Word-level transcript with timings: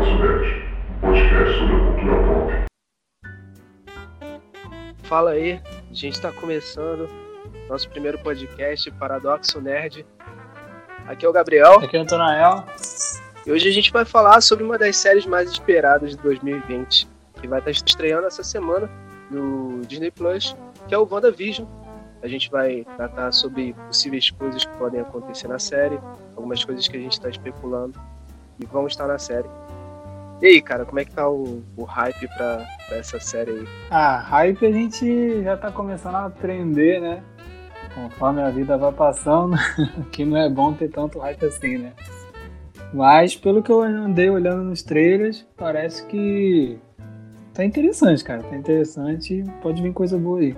Paradoxo 0.00 0.18
Nerd, 0.22 0.64
podcast 1.02 1.58
sobre 1.58 1.74
a 1.74 1.80
cultura 1.80 2.16
pop. 2.26 2.66
Fala 5.02 5.30
aí, 5.32 5.60
a 5.90 5.94
gente 5.94 6.14
está 6.14 6.32
começando 6.32 7.08
nosso 7.68 7.88
primeiro 7.90 8.18
podcast 8.18 8.90
Paradoxo 8.92 9.60
Nerd. 9.60 10.06
Aqui 11.06 11.26
é 11.26 11.28
o 11.28 11.32
Gabriel. 11.32 11.80
Aqui 11.80 11.96
é 11.96 12.00
o 12.00 12.02
Antônio 12.02 12.24
E 13.46 13.52
hoje 13.52 13.68
a 13.68 13.72
gente 13.72 13.92
vai 13.92 14.06
falar 14.06 14.40
sobre 14.40 14.64
uma 14.64 14.78
das 14.78 14.96
séries 14.96 15.26
mais 15.26 15.50
esperadas 15.50 16.12
de 16.12 16.16
2020, 16.22 17.06
que 17.38 17.46
vai 17.46 17.58
estar 17.58 17.70
estreando 17.70 18.26
essa 18.26 18.42
semana 18.42 18.90
no 19.30 19.82
Disney 19.82 20.10
Plus, 20.10 20.56
que 20.88 20.94
é 20.94 20.98
o 20.98 21.06
WandaVision. 21.06 21.68
A 22.22 22.28
gente 22.28 22.50
vai 22.50 22.86
tratar 22.96 23.32
sobre 23.32 23.74
possíveis 23.86 24.30
coisas 24.30 24.64
que 24.64 24.76
podem 24.78 25.02
acontecer 25.02 25.48
na 25.48 25.58
série, 25.58 26.00
algumas 26.34 26.64
coisas 26.64 26.88
que 26.88 26.96
a 26.96 27.00
gente 27.00 27.12
está 27.12 27.28
especulando 27.28 28.00
e 28.58 28.64
vão 28.64 28.86
estar 28.86 29.06
na 29.06 29.18
série. 29.18 29.48
E 30.42 30.46
aí, 30.46 30.62
cara, 30.62 30.86
como 30.86 30.98
é 30.98 31.04
que 31.04 31.12
tá 31.12 31.28
o, 31.28 31.62
o 31.76 31.84
hype 31.84 32.26
pra, 32.28 32.66
pra, 32.88 32.96
essa 32.96 33.20
série 33.20 33.50
aí? 33.50 33.68
Ah, 33.90 34.18
hype 34.20 34.64
a 34.64 34.72
gente 34.72 35.42
já 35.42 35.54
tá 35.54 35.70
começando 35.70 36.14
a 36.14 36.26
aprender, 36.26 36.98
né? 36.98 37.22
Conforme 37.94 38.40
a 38.40 38.48
vida 38.48 38.78
vai 38.78 38.90
passando, 38.90 39.54
que 40.10 40.24
não 40.24 40.38
é 40.38 40.48
bom 40.48 40.72
ter 40.72 40.88
tanto 40.88 41.18
hype 41.18 41.44
assim, 41.44 41.76
né? 41.76 41.92
Mas 42.92 43.36
pelo 43.36 43.62
que 43.62 43.70
eu 43.70 43.82
andei 43.82 44.30
olhando 44.30 44.64
nos 44.64 44.82
trailers, 44.82 45.46
parece 45.58 46.06
que 46.06 46.78
tá 47.52 47.62
interessante, 47.62 48.24
cara. 48.24 48.42
Tá 48.42 48.56
interessante, 48.56 49.44
pode 49.60 49.82
vir 49.82 49.92
coisa 49.92 50.16
boa 50.16 50.40
aí. 50.40 50.56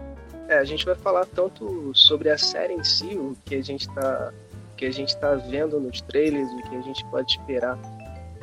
É, 0.48 0.58
a 0.58 0.64
gente 0.64 0.84
vai 0.84 0.94
falar 0.94 1.26
tanto 1.26 1.90
sobre 1.92 2.30
a 2.30 2.38
série 2.38 2.74
em 2.74 2.84
si, 2.84 3.16
o 3.16 3.36
que 3.44 3.56
a 3.56 3.62
gente 3.62 3.88
tá, 3.88 4.32
que 4.76 4.84
a 4.84 4.92
gente 4.92 5.16
tá 5.16 5.34
vendo 5.34 5.80
nos 5.80 6.00
trailers, 6.02 6.48
o 6.52 6.70
que 6.70 6.76
a 6.76 6.82
gente 6.82 7.04
pode 7.06 7.32
esperar 7.32 7.76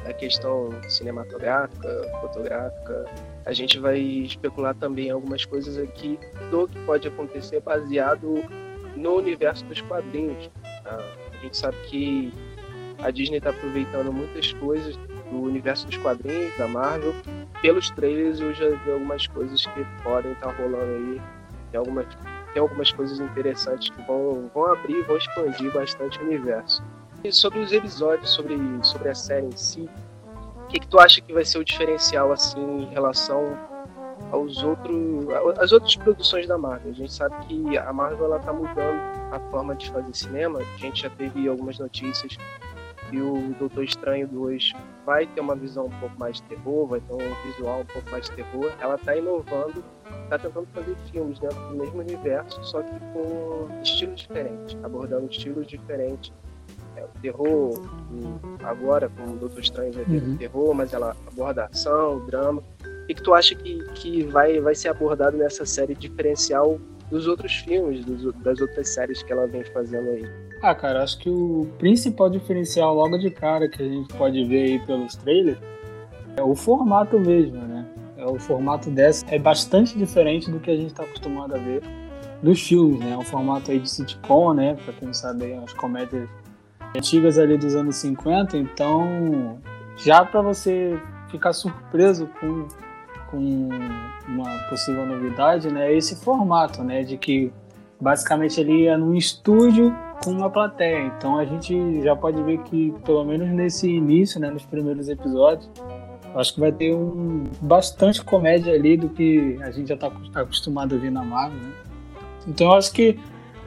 da 0.04 0.14
questão 0.14 0.70
cinematográfica, 0.90 1.88
fotográfica. 2.22 3.06
A 3.46 3.54
gente 3.54 3.80
vai 3.80 4.00
especular 4.00 4.76
também 4.76 5.10
algumas 5.10 5.46
coisas 5.46 5.78
aqui 5.78 6.20
do 6.50 6.68
que 6.68 6.80
pode 6.86 7.08
acontecer 7.08 7.62
baseado 7.62 8.44
no 8.96 9.16
universo 9.16 9.66
dos 9.66 9.82
quadrinhos. 9.82 10.50
Tá? 10.84 10.98
A 11.34 11.38
gente 11.44 11.58
sabe 11.58 11.78
que 11.88 12.34
a 13.00 13.12
Disney 13.12 13.38
está 13.38 13.50
aproveitando 13.50 14.12
muitas 14.12 14.52
coisas 14.54 14.96
do 15.32 15.42
universo 15.42 15.86
dos 15.88 15.98
quadrinhos, 15.98 16.56
da 16.58 16.68
Marvel. 16.68 17.14
Pelos 17.62 17.90
trailers 17.92 18.40
eu 18.40 18.54
já 18.54 18.70
vi 18.70 18.92
algumas 18.92 19.28
coisas 19.28 19.66
que 19.66 19.86
podem 20.04 20.32
estar 20.32 20.54
tá 20.54 20.62
rolando 20.62 20.92
aí. 20.92 21.22
Tem 21.72 21.78
algumas, 21.78 22.06
tem 22.54 22.62
algumas 22.62 22.92
coisas 22.92 23.20
interessantes 23.20 23.90
que 23.90 24.02
vão, 24.04 24.50
vão 24.54 24.66
abrir, 24.74 25.04
vão 25.04 25.18
expandir 25.18 25.72
bastante 25.72 26.20
o 26.20 26.24
universo. 26.24 26.84
Sobre 27.32 27.60
os 27.60 27.72
episódios, 27.72 28.30
sobre, 28.30 28.58
sobre 28.82 29.10
a 29.10 29.16
série 29.16 29.46
em 29.46 29.58
si, 29.58 29.90
o 30.64 30.68
que, 30.68 30.80
que 30.80 30.88
tu 30.88 31.00
acha 31.00 31.20
que 31.22 31.34
vai 31.34 31.44
ser 31.44 31.60
o 31.60 31.66
diferencial 31.66 32.32
assim 32.32 32.84
em 32.84 32.86
relação 32.94 33.58
aos 34.32 34.64
outros, 34.64 35.28
às 35.60 35.72
outras 35.72 35.96
produções 35.98 36.48
da 36.48 36.58
Marvel? 36.58 36.92
A 36.92 36.94
gente 36.94 37.14
sabe 37.14 37.36
que 37.46 37.78
a 37.78 37.92
Marvel 37.92 38.26
ela 38.26 38.40
tá 38.40 38.54
mudando 38.54 39.00
a 39.32 39.40
forma 39.52 39.76
de 39.76 39.92
fazer 39.92 40.14
cinema. 40.16 40.60
A 40.60 40.78
gente 40.78 41.02
já 41.02 41.10
teve 41.10 41.48
algumas 41.48 41.78
notícias 41.78 42.38
que 43.10 43.20
o 43.20 43.54
Doutor 43.60 43.84
Estranho 43.84 44.28
2 44.28 44.74
vai 45.06 45.28
ter 45.28 45.42
uma 45.42 45.56
visão 45.56 45.88
um 45.88 46.00
pouco 46.00 46.18
mais 46.20 46.38
de 46.38 46.44
terror, 46.44 46.88
vai 46.88 47.02
ter 47.02 47.14
um 47.14 47.52
visual 47.52 47.82
um 47.82 47.86
pouco 47.86 48.10
mais 48.12 48.26
de 48.26 48.36
terror. 48.36 48.72
Ela 48.80 48.96
está 48.96 49.16
inovando, 49.16 49.84
está 50.24 50.40
tentando 50.40 50.68
fazer 50.74 50.96
filmes 51.12 51.38
dentro 51.40 51.60
do 51.68 51.76
mesmo 51.76 52.00
universo, 52.00 52.64
só 52.64 52.82
que 52.82 53.00
com 53.14 53.68
estilos 53.82 54.22
diferentes, 54.22 54.78
abordando 54.84 55.28
estilos 55.30 55.68
diferentes. 55.68 56.32
É, 57.00 57.04
o 57.04 57.22
terror, 57.22 57.82
agora 58.64 59.10
com 59.10 59.32
o 59.32 59.38
Doutor 59.38 59.60
Estranho 59.60 59.94
vai 59.94 60.06
ter 60.06 60.22
uhum. 60.22 60.38
terror, 60.38 60.74
mas 60.74 60.94
ela 60.94 61.16
aborda 61.26 61.66
ação, 61.66 62.26
drama. 62.26 62.62
O 62.82 63.08
que, 63.08 63.16
tu 63.16 63.34
acha 63.34 63.56
que, 63.56 63.84
que 63.96 64.24
vai, 64.24 64.60
vai 64.60 64.76
ser 64.76 64.90
abordado 64.90 65.38
nessa 65.38 65.66
série 65.66 65.96
diferencial 65.96 66.80
dos 67.10 67.26
outros 67.28 67.54
filmes, 67.54 68.06
dos, 68.06 68.34
das 68.36 68.60
outras 68.60 68.90
séries 68.90 69.24
que 69.24 69.32
ela 69.32 69.48
vem 69.48 69.64
fazendo 69.64 70.10
aí? 70.10 70.30
Ah, 70.62 70.76
cara, 70.76 71.04
acho 71.04 71.18
que 71.20 71.30
o 71.30 71.68
principal 71.80 72.30
diferencial 72.30 72.94
logo 72.94 73.18
de 73.18 73.32
cara 73.32 73.70
que 73.70 73.82
a 73.82 73.88
gente 73.88 74.14
pode 74.14 74.44
ver 74.44 74.64
aí 74.64 74.80
pelos 74.86 75.16
trailers 75.16 75.58
é 76.36 76.44
o 76.44 76.54
formato 76.54 77.20
mesmo, 77.20 77.58
né? 77.58 77.86
É, 78.18 78.26
o 78.26 78.38
formato 78.38 78.92
dessa 78.92 79.26
é 79.30 79.40
bastante 79.40 79.98
diferente 79.98 80.52
do 80.52 80.60
que 80.60 80.70
a 80.70 80.76
gente 80.76 80.88
está 80.88 81.04
acostumado 81.04 81.56
a 81.56 81.58
ver 81.58 81.82
dos 82.44 82.62
filmes, 82.62 83.00
né? 83.00 83.12
É 83.14 83.18
um 83.18 83.24
formato 83.24 83.72
aí 83.72 83.80
de 83.80 83.90
sitcom, 83.90 84.54
né? 84.54 84.78
Pra 84.84 84.94
quem 84.94 85.08
não 85.08 85.14
sabe, 85.14 85.54
as 85.54 85.74
comédias 85.74 86.30
antigas 86.96 87.38
ali 87.38 87.58
dos 87.58 87.76
anos 87.76 87.96
50, 87.98 88.58
então 88.58 89.60
já 89.98 90.24
para 90.24 90.42
você 90.42 91.00
ficar 91.30 91.54
surpreso 91.54 92.28
com, 92.40 92.68
com 93.30 93.70
uma 94.28 94.58
possível 94.70 95.06
novidade, 95.06 95.72
né? 95.72 95.92
É 95.92 95.98
esse 95.98 96.16
formato, 96.16 96.84
né? 96.84 97.04
De 97.04 97.18
que 97.18 97.52
basicamente 98.00 98.60
ele 98.60 98.88
é 98.88 98.98
num 98.98 99.14
estúdio 99.14 99.94
com 100.24 100.32
uma 100.32 100.50
plateia. 100.50 101.12
Então 101.18 101.38
a 101.38 101.46
gente 101.46 102.02
já 102.02 102.16
pode 102.16 102.42
ver 102.44 102.60
que, 102.60 102.94
pelo 103.06 103.24
menos 103.24 103.50
nesse 103.50 103.90
início, 103.90 104.40
né, 104.40 104.50
nos 104.50 104.66
primeiros 104.66 105.10
episódios, 105.10 105.70
acho 106.36 106.54
que 106.54 106.60
vai 106.60 106.72
ter 106.72 106.94
um 106.94 107.44
bastante 107.62 108.24
comédia 108.24 108.74
ali 108.74 108.98
do 108.98 109.10
que 109.10 109.58
a 109.62 109.72
gente 109.72 109.88
já 109.88 109.96
está 109.96 110.12
acostumado 110.36 110.96
a 110.96 110.98
ver 110.98 111.12
na 111.12 111.24
Marvel. 111.24 111.60
Né? 111.60 111.72
Então 112.48 112.68
eu 112.68 112.74
acho 112.74 112.92
que 112.92 113.20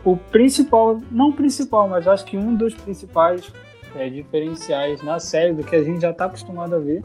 o 0.05 0.17
principal, 0.17 1.01
não 1.11 1.33
principal, 1.33 1.89
mas 1.89 2.07
acho 2.09 2.25
que 2.25 2.37
um 2.37 2.55
dos 2.55 2.75
principais 2.75 3.53
é, 3.95 4.09
diferenciais 4.09 5.03
na 5.03 5.19
série 5.19 5.53
do 5.53 5.63
que 5.63 5.77
a 5.77 5.83
gente 5.83 6.01
já 6.01 6.11
está 6.11 6.25
acostumado 6.25 6.75
a 6.75 6.79
ver 6.79 7.03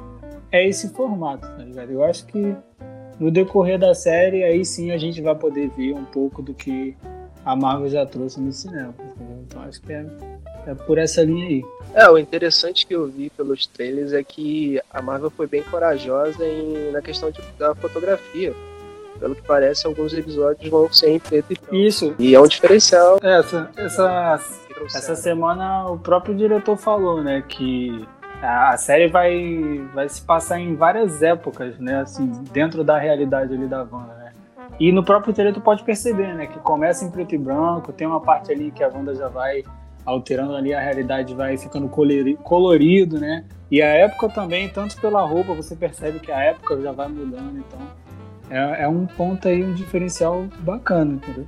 é 0.51 0.67
esse 0.67 0.89
formato, 0.89 1.47
tá 1.47 1.63
ligado? 1.63 1.91
Eu 1.91 2.03
acho 2.03 2.25
que 2.25 2.55
no 3.19 3.31
decorrer 3.31 3.79
da 3.79 3.93
série, 3.93 4.43
aí 4.43 4.63
sim 4.63 4.91
a 4.91 4.97
gente 4.97 5.21
vai 5.21 5.35
poder 5.35 5.69
ver 5.69 5.93
um 5.93 6.05
pouco 6.05 6.41
do 6.41 6.53
que 6.53 6.95
a 7.43 7.55
Marvel 7.55 7.89
já 7.89 8.05
trouxe 8.05 8.39
no 8.39 8.51
cinema. 8.51 8.93
Entendeu? 8.99 9.43
Então 9.45 9.61
acho 9.63 9.81
que 9.81 9.91
é, 9.91 10.05
é 10.67 10.75
por 10.75 10.97
essa 10.97 11.23
linha 11.23 11.47
aí. 11.47 11.63
É, 11.93 12.09
o 12.09 12.17
interessante 12.17 12.85
que 12.85 12.93
eu 12.93 13.07
vi 13.07 13.29
pelos 13.29 13.65
trailers 13.65 14.13
é 14.13 14.23
que 14.23 14.79
a 14.91 15.01
Marvel 15.01 15.31
foi 15.31 15.47
bem 15.47 15.63
corajosa 15.63 16.45
em, 16.45 16.91
na 16.91 17.01
questão 17.01 17.31
de, 17.31 17.41
da 17.57 17.73
fotografia. 17.73 18.53
Pelo 19.19 19.35
que 19.35 19.41
parece, 19.41 19.85
alguns 19.87 20.13
episódios 20.13 20.69
vão 20.69 20.91
ser 20.91 21.09
em 21.09 21.19
preto 21.19 21.53
e 21.53 21.55
branco. 21.55 21.75
Isso. 21.75 22.15
E 22.19 22.35
é 22.35 22.39
um 22.39 22.47
diferencial. 22.47 23.17
É, 23.21 23.39
essa, 23.39 23.69
essa, 23.77 24.39
essa 24.93 25.15
semana 25.15 25.87
o 25.87 25.97
próprio 25.97 26.35
diretor 26.35 26.77
falou, 26.77 27.21
né, 27.21 27.43
que 27.47 28.07
a 28.41 28.77
série 28.77 29.07
vai, 29.07 29.83
vai 29.93 30.07
se 30.07 30.21
passar 30.21 30.59
em 30.59 30.75
várias 30.75 31.21
épocas, 31.21 31.77
né, 31.79 32.01
assim, 32.01 32.31
dentro 32.51 32.83
da 32.83 32.97
realidade 32.97 33.53
ali 33.53 33.67
da 33.67 33.79
Wanda, 33.79 34.13
né. 34.13 34.31
E 34.79 34.91
no 34.91 35.03
próprio 35.03 35.33
trailer 35.33 35.53
tu 35.53 35.61
pode 35.61 35.83
perceber, 35.83 36.33
né? 36.35 36.45
Que 36.45 36.59
começa 36.59 37.03
em 37.03 37.09
preto 37.09 37.33
e 37.33 37.37
branco, 37.37 37.91
tem 37.91 38.05
uma 38.05 38.21
parte 38.21 38.51
ali 38.51 38.69
que 38.69 38.83
a 38.83 38.87
Wanda 38.87 39.15
já 39.15 39.27
vai 39.27 39.63
alterando 40.05 40.55
ali 40.55 40.73
a 40.73 40.79
realidade, 40.79 41.33
vai 41.33 41.57
ficando 41.57 41.89
colorido, 41.89 43.19
né? 43.19 43.43
E 43.69 43.81
a 43.81 43.87
época 43.87 44.29
também, 44.29 44.69
tanto 44.69 44.99
pela 45.01 45.21
roupa, 45.21 45.53
você 45.53 45.75
percebe 45.75 46.19
que 46.19 46.31
a 46.31 46.39
época 46.39 46.79
já 46.79 46.91
vai 46.91 47.07
mudando, 47.07 47.57
então 47.57 47.79
é, 48.49 48.83
é 48.83 48.87
um 48.87 49.05
ponto 49.05 49.47
aí, 49.47 49.63
um 49.63 49.73
diferencial 49.73 50.45
bacana, 50.59 51.13
entendeu? 51.13 51.45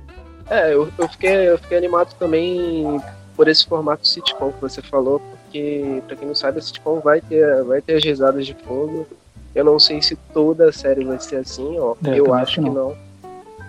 É, 0.48 0.74
eu, 0.74 0.88
eu, 0.98 1.08
fiquei, 1.08 1.48
eu 1.48 1.58
fiquei 1.58 1.78
animado 1.78 2.14
também 2.18 3.00
por 3.36 3.48
esse 3.48 3.66
formato 3.66 4.06
sitcom 4.06 4.52
que 4.52 4.60
você 4.60 4.82
falou, 4.82 5.20
porque, 5.20 6.02
pra 6.06 6.16
quem 6.16 6.28
não 6.28 6.34
sabe, 6.34 6.58
a 6.58 6.62
sitcom 6.62 7.00
vai 7.00 7.20
ter, 7.20 7.62
vai 7.64 7.80
ter 7.80 7.94
as 7.94 8.04
risadas 8.04 8.46
de 8.46 8.54
fogo. 8.54 9.06
Eu 9.54 9.64
não 9.64 9.78
sei 9.78 10.02
se 10.02 10.16
toda 10.32 10.68
a 10.68 10.72
série 10.72 11.04
vai 11.04 11.18
ser 11.18 11.36
assim, 11.36 11.78
ó. 11.78 11.94
É, 12.04 12.18
eu 12.18 12.32
acho 12.34 12.60
que 12.60 12.68
não. 12.68 12.96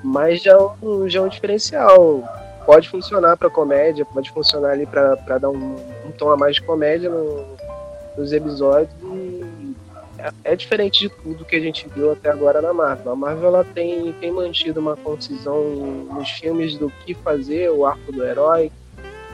Mas 0.04 0.42
já 0.42 0.54
é 0.54 0.58
um, 0.58 1.08
já 1.08 1.20
é 1.20 1.22
um 1.24 1.28
diferencial. 1.28 2.24
Pode 2.66 2.90
funcionar 2.90 3.38
para 3.38 3.50
comédia, 3.50 4.06
pode 4.06 4.32
funcionar 4.32 4.72
ali 4.72 4.86
para 4.86 5.16
dar 5.38 5.50
um, 5.50 5.76
um, 6.06 6.12
tom 6.18 6.32
a 6.32 6.38
mais 6.38 6.56
de 6.56 6.62
comédia 6.64 7.10
no, 7.10 7.46
nos 8.18 8.32
episódios. 8.32 8.94
É, 10.44 10.56
diferente 10.56 11.00
de 11.00 11.10
tudo 11.10 11.46
que 11.46 11.56
a 11.56 11.60
gente 11.60 11.88
viu 11.90 12.12
até 12.12 12.30
agora 12.30 12.62
na 12.62 12.74
Marvel. 12.74 13.12
A 13.12 13.16
Marvel 13.16 13.48
ela 13.48 13.64
tem, 13.64 14.14
tem 14.14 14.32
mantido 14.32 14.80
uma 14.80 14.96
concisão 14.96 15.64
nos 16.14 16.30
filmes 16.30 16.78
do 16.78 16.90
que 17.06 17.14
fazer, 17.14 17.70
o 17.72 17.86
arco 17.86 18.12
do 18.12 18.24
herói. 18.24 18.72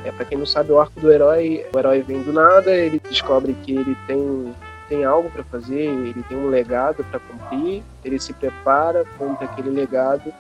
É, 0.06 0.12
para 0.12 0.25
quem 0.25 0.38
não 0.38 0.45
sabe, 0.45 0.72
o 0.72 0.80
arco 0.80 1.00
do 1.00 1.12
herói, 1.12 1.66
o 1.74 1.78
herói 1.78 2.01
vem 2.01 2.22
do 2.22 2.31
nada, 2.31 2.74
ele 2.74 3.00
descobre 3.00 3.54
que 3.63 3.74
ele 3.74 3.95
tem 4.07 4.54
tem 4.88 5.04
algo 5.04 5.30
para 5.30 5.44
fazer, 5.44 5.81
ele 5.81 6.24
tem 6.24 6.38
um 6.38 6.48
legado 6.48 7.04
para 7.06 7.19
cumprir, 7.19 7.83
ele 8.06 8.18
se 8.19 8.31
prepara, 8.31 9.04
cumpre 9.18 9.45
aquele 9.45 9.69
legado 9.69 10.33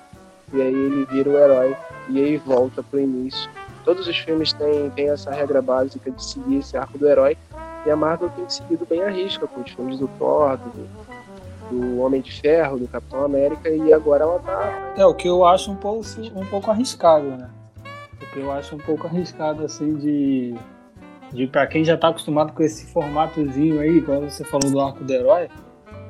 e 0.53 0.61
aí 0.61 0.73
ele 0.73 1.05
vira 1.05 1.29
o 1.29 1.37
herói 1.37 1.75
e 2.07 2.23
aí 2.23 2.37
volta 2.37 2.81
pro 2.81 2.99
início. 2.99 3.49
Todos 3.83 4.07
os 4.07 4.17
filmes 4.17 4.53
têm, 4.53 4.89
têm 4.91 5.09
essa 5.09 5.31
regra 5.31 5.61
básica 5.61 6.09
de 6.09 6.23
seguir 6.23 6.59
esse 6.59 6.77
arco 6.77 6.97
do 6.97 7.07
herói 7.07 7.37
e 7.87 7.91
a 7.91 7.95
Marvel 7.95 8.29
tem 8.29 8.47
seguido 8.49 8.85
bem 8.85 9.01
a 9.01 9.09
risca 9.09 9.47
com 9.47 9.61
os 9.61 9.71
filmes 9.71 9.99
do 9.99 10.07
Thor, 10.19 10.57
do, 10.57 11.71
do 11.71 12.01
Homem 12.01 12.21
de 12.21 12.31
Ferro, 12.31 12.77
do 12.77 12.87
Capitão 12.87 13.23
América 13.23 13.69
e 13.69 13.93
agora 13.93 14.23
ela 14.23 14.39
tá. 14.39 14.93
É, 14.97 15.05
o 15.05 15.13
que 15.13 15.27
eu 15.27 15.45
acho 15.45 15.71
um 15.71 15.75
pouco, 15.75 16.05
um 16.35 16.45
pouco 16.45 16.69
arriscado, 16.69 17.25
né? 17.25 17.49
O 18.21 18.33
que 18.33 18.39
eu 18.39 18.51
acho 18.51 18.75
um 18.75 18.79
pouco 18.79 19.07
arriscado 19.07 19.63
assim 19.63 19.95
de 19.95 20.55
de 21.31 21.47
para 21.47 21.67
quem 21.67 21.83
já 21.83 21.95
está 21.95 22.09
acostumado 22.09 22.53
com 22.53 22.63
esse 22.63 22.85
formatozinho 22.87 23.79
aí, 23.79 23.97
igual 23.97 24.21
você 24.21 24.43
falou 24.43 24.71
do 24.71 24.79
arco 24.79 25.03
do 25.03 25.13
herói, 25.13 25.49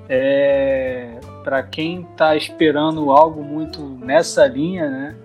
é, 0.07 1.19
para 1.43 1.63
quem 1.63 2.01
está 2.01 2.35
esperando 2.35 3.11
algo 3.11 3.43
muito 3.43 3.81
nessa 3.81 4.45
linha, 4.47 4.89
né? 4.89 5.15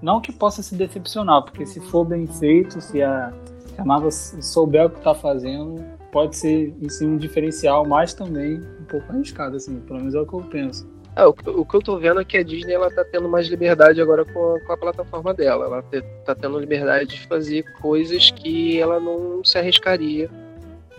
Não 0.00 0.20
que 0.20 0.32
possa 0.32 0.62
se 0.62 0.74
decepcionar, 0.74 1.42
porque 1.42 1.66
se 1.66 1.80
for 1.80 2.04
bem 2.04 2.26
feito, 2.26 2.80
se 2.80 3.02
a, 3.02 3.32
se 3.66 3.80
a 3.80 3.84
Marvel 3.84 4.10
souber 4.10 4.86
o 4.86 4.90
que 4.90 4.98
está 4.98 5.14
fazendo, 5.14 5.84
pode 6.12 6.36
ser 6.36 6.74
sim 6.88 7.08
um 7.08 7.16
diferencial, 7.16 7.86
mas 7.86 8.12
também 8.14 8.60
um 8.80 8.84
pouco 8.84 9.10
arriscado, 9.12 9.56
assim, 9.56 9.80
pelo 9.80 10.00
menos 10.00 10.14
é 10.14 10.20
o 10.20 10.26
que 10.26 10.34
eu 10.34 10.42
penso. 10.42 10.88
É, 11.16 11.26
o, 11.26 11.30
o, 11.30 11.64
que 11.64 11.76
eu 11.76 11.82
tô 11.82 11.98
vendo 11.98 12.20
é 12.20 12.24
que 12.24 12.38
a 12.38 12.42
Disney 12.42 12.72
ela 12.72 12.90
tá 12.90 13.04
tendo 13.04 13.28
mais 13.28 13.48
liberdade 13.48 14.00
agora 14.00 14.24
com 14.24 14.54
a, 14.54 14.60
com 14.60 14.72
a 14.72 14.76
plataforma 14.76 15.34
dela. 15.34 15.66
Ela 15.66 15.82
te, 15.82 16.02
tá 16.24 16.34
tendo 16.34 16.58
liberdade 16.58 17.10
de 17.10 17.26
fazer 17.26 17.64
coisas 17.80 18.30
que 18.30 18.78
ela 18.78 19.00
não 19.00 19.44
se 19.44 19.58
arriscaria 19.58 20.30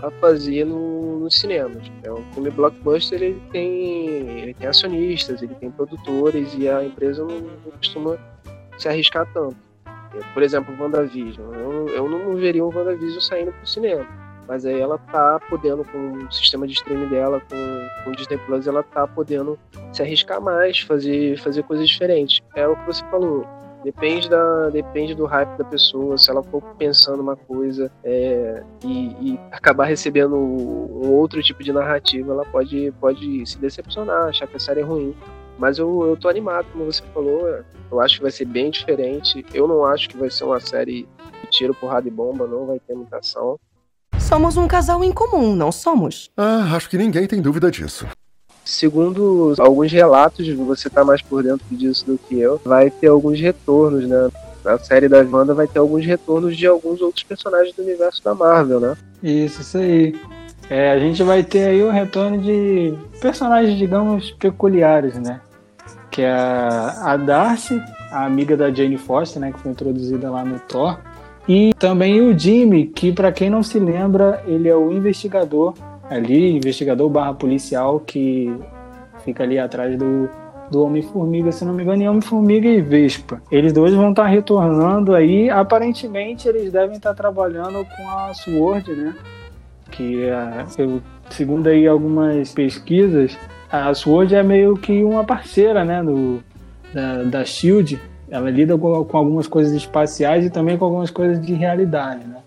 a 0.02 0.12
fazer 0.12 0.66
no, 0.66 1.20
nos 1.22 1.40
cinemas. 1.40 1.90
É 2.04 2.12
um 2.12 2.24
filme 2.34 2.50
blockbuster, 2.50 3.22
ele 3.22 3.42
tem, 3.52 4.40
ele 4.42 4.54
tem 4.54 4.68
acionistas, 4.68 5.42
ele 5.42 5.56
tem 5.56 5.72
produtores 5.72 6.54
e 6.58 6.68
a 6.68 6.84
empresa 6.84 7.24
não, 7.24 7.40
não 7.40 7.72
costuma 7.78 8.18
se 8.78 8.90
arriscar 8.90 9.26
tanto. 9.34 9.56
Por 10.34 10.44
exemplo, 10.44 10.76
WandaVision. 10.78 11.54
Eu, 11.54 11.88
eu 11.88 12.10
não 12.10 12.36
veria 12.36 12.66
um 12.66 12.76
WandaVision 12.76 13.22
saindo 13.22 13.54
pro 13.54 13.66
cinema 13.66 14.21
mas 14.48 14.66
aí 14.66 14.80
ela 14.80 14.98
tá 14.98 15.40
podendo, 15.50 15.84
com 15.86 16.26
o 16.26 16.32
sistema 16.32 16.68
de 16.68 16.74
streaming 16.74 17.08
dela, 17.08 17.42
com, 17.42 18.04
com 18.04 18.10
o 18.10 18.16
Disney 18.16 18.38
Plus, 18.40 18.68
ela 18.68 18.84
tá 18.84 19.08
podendo 19.08 19.58
se 19.94 20.02
arriscar 20.02 20.42
mais, 20.42 20.80
fazer, 20.80 21.38
fazer 21.40 21.64
coisas 21.64 21.88
diferentes. 21.88 22.42
É 22.56 22.68
o 22.68 22.76
que 22.76 22.86
você 22.86 23.04
falou. 23.10 23.46
Depende, 23.84 24.30
da, 24.30 24.70
depende 24.70 25.16
do 25.16 25.26
hype 25.26 25.58
da 25.58 25.64
pessoa, 25.64 26.16
se 26.16 26.30
ela 26.30 26.44
for 26.44 26.62
pensando 26.78 27.20
uma 27.20 27.36
coisa 27.36 27.92
é, 28.04 28.64
e, 28.86 29.08
e, 29.20 29.40
acabar 29.52 29.86
recebendo 29.86 30.36
um 30.36 31.10
outro 31.10 31.42
tipo 31.42 31.64
de 31.64 31.74
narrativa, 31.74 32.32
ela 32.32 32.46
pode, 32.46 32.94
pode 33.00 33.44
se 33.48 33.58
decepcionar, 33.58 34.28
achar 34.28 34.46
que 34.46 34.56
a 34.56 34.60
série 34.60 34.82
é 34.82 34.84
ruim. 34.84 35.16
Mas 35.58 35.80
eu, 35.80 36.04
eu 36.08 36.18
tô 36.18 36.30
animado, 36.30 36.68
como 36.72 36.86
você 36.86 37.04
falou, 37.14 37.64
eu 37.92 38.00
acho 38.00 38.18
que 38.18 38.22
vai 38.22 38.32
ser 38.32 38.46
bem 38.46 38.70
diferente. 38.70 39.46
Eu 39.54 39.68
não 39.68 39.84
acho 39.86 40.10
que 40.10 40.18
vai 40.18 40.30
ser 40.30 40.44
uma 40.44 40.60
série 40.60 41.08
de 41.42 41.50
tiro, 41.50 41.74
porrada 41.74 42.08
e 42.08 42.12
bomba, 42.12 42.48
não 42.48 42.66
vai 42.66 42.80
ter 42.80 42.96
mutação. 42.96 43.60
Somos 44.32 44.56
um 44.56 44.66
casal 44.66 45.04
em 45.04 45.12
comum, 45.12 45.54
não 45.58 45.74
somos? 45.74 46.32
Ah, 46.38 46.74
acho 46.74 46.90
que 46.90 46.98
ninguém 46.98 47.28
tem 47.28 47.42
dúvida 47.42 47.70
disso. 47.70 48.08
Segundo 48.64 49.54
alguns 49.60 49.92
relatos, 49.92 50.48
você 50.48 50.90
tá 50.90 51.04
mais 51.04 51.22
por 51.22 51.44
dentro 51.44 51.66
disso 51.70 52.06
do 52.06 52.18
que 52.18 52.40
eu, 52.40 52.58
vai 52.64 52.90
ter 52.90 53.08
alguns 53.08 53.42
retornos, 53.42 54.08
né? 54.08 54.30
Na 54.64 54.80
série 54.80 55.10
da 55.10 55.18
Wanda 55.18 55.54
vai 55.54 55.68
ter 55.68 55.80
alguns 55.80 56.06
retornos 56.06 56.56
de 56.56 56.66
alguns 56.66 57.02
outros 57.02 57.26
personagens 57.26 57.76
do 57.76 57.82
universo 57.82 58.24
da 58.24 58.34
Marvel, 58.34 58.80
né? 58.80 58.96
Isso, 59.22 59.60
isso 59.60 59.78
aí. 59.78 60.16
É, 60.70 60.94
a 60.94 61.00
gente 61.00 61.22
vai 61.24 61.44
ter 61.44 61.66
aí 61.66 61.84
o 61.84 61.92
retorno 61.92 62.38
de 62.38 62.94
personagens, 63.20 63.78
digamos, 63.78 64.32
peculiares, 64.32 65.16
né? 65.16 65.42
Que 66.10 66.22
é 66.22 66.32
a 66.32 67.18
Darcy, 67.18 67.84
a 68.10 68.24
amiga 68.28 68.56
da 68.56 68.72
Jane 68.72 68.98
Foster, 68.98 69.42
né? 69.42 69.52
Que 69.52 69.60
foi 69.60 69.72
introduzida 69.72 70.32
lá 70.32 70.46
no 70.46 70.58
Thor. 70.58 70.98
E 71.48 71.74
também 71.74 72.22
o 72.22 72.38
Jimmy, 72.38 72.86
que 72.86 73.12
para 73.12 73.32
quem 73.32 73.50
não 73.50 73.64
se 73.64 73.80
lembra, 73.80 74.44
ele 74.46 74.70
é 74.70 74.76
o 74.76 74.92
investigador 74.92 75.74
ali, 76.10 76.52
investigador 76.52 77.10
barra 77.10 77.34
policial 77.34 78.00
que 78.00 78.54
fica 79.24 79.44
ali 79.44 79.58
atrás 79.58 79.98
do, 79.98 80.30
do 80.70 80.84
Homem-Formiga, 80.84 81.52
se 81.52 81.66
não 81.66 81.74
me 81.74 81.84
engano, 81.84 82.04
e 82.04 82.08
Homem-Formiga 82.08 82.68
e 82.68 82.82
Vespa. 82.82 83.42
Eles 83.52 83.74
dois 83.74 83.94
vão 83.94 84.12
estar 84.12 84.24
tá 84.24 84.30
retornando 84.30 85.16
aí. 85.16 85.50
Aparentemente, 85.50 86.48
eles 86.48 86.72
devem 86.72 86.98
estar 86.98 87.12
tá 87.12 87.16
trabalhando 87.16 87.86
com 87.86 88.10
a 88.10 88.34
Sword, 88.34 88.92
né? 88.94 89.16
Que, 89.90 90.26
é, 90.26 90.66
eu, 90.78 91.02
segundo 91.30 91.68
aí 91.68 91.88
algumas 91.88 92.54
pesquisas, 92.54 93.38
a 93.72 93.94
Sword 93.94 94.36
é 94.36 94.44
meio 94.44 94.76
que 94.76 95.04
uma 95.04 95.24
parceira, 95.24 95.84
né? 95.84 96.04
Do, 96.04 96.44
da, 96.94 97.24
da 97.24 97.46
SHIELD 97.46 98.00
ela 98.32 98.50
lida 98.50 98.78
com, 98.78 99.04
com, 99.04 99.18
algumas 99.18 99.46
coisas 99.46 99.74
espaciais 99.74 100.46
e 100.46 100.50
também 100.50 100.78
com 100.78 100.86
algumas 100.86 101.12
coisas 101.12 101.46
de 101.46 101.54
realidade, 101.54 102.26
né? 102.26 102.38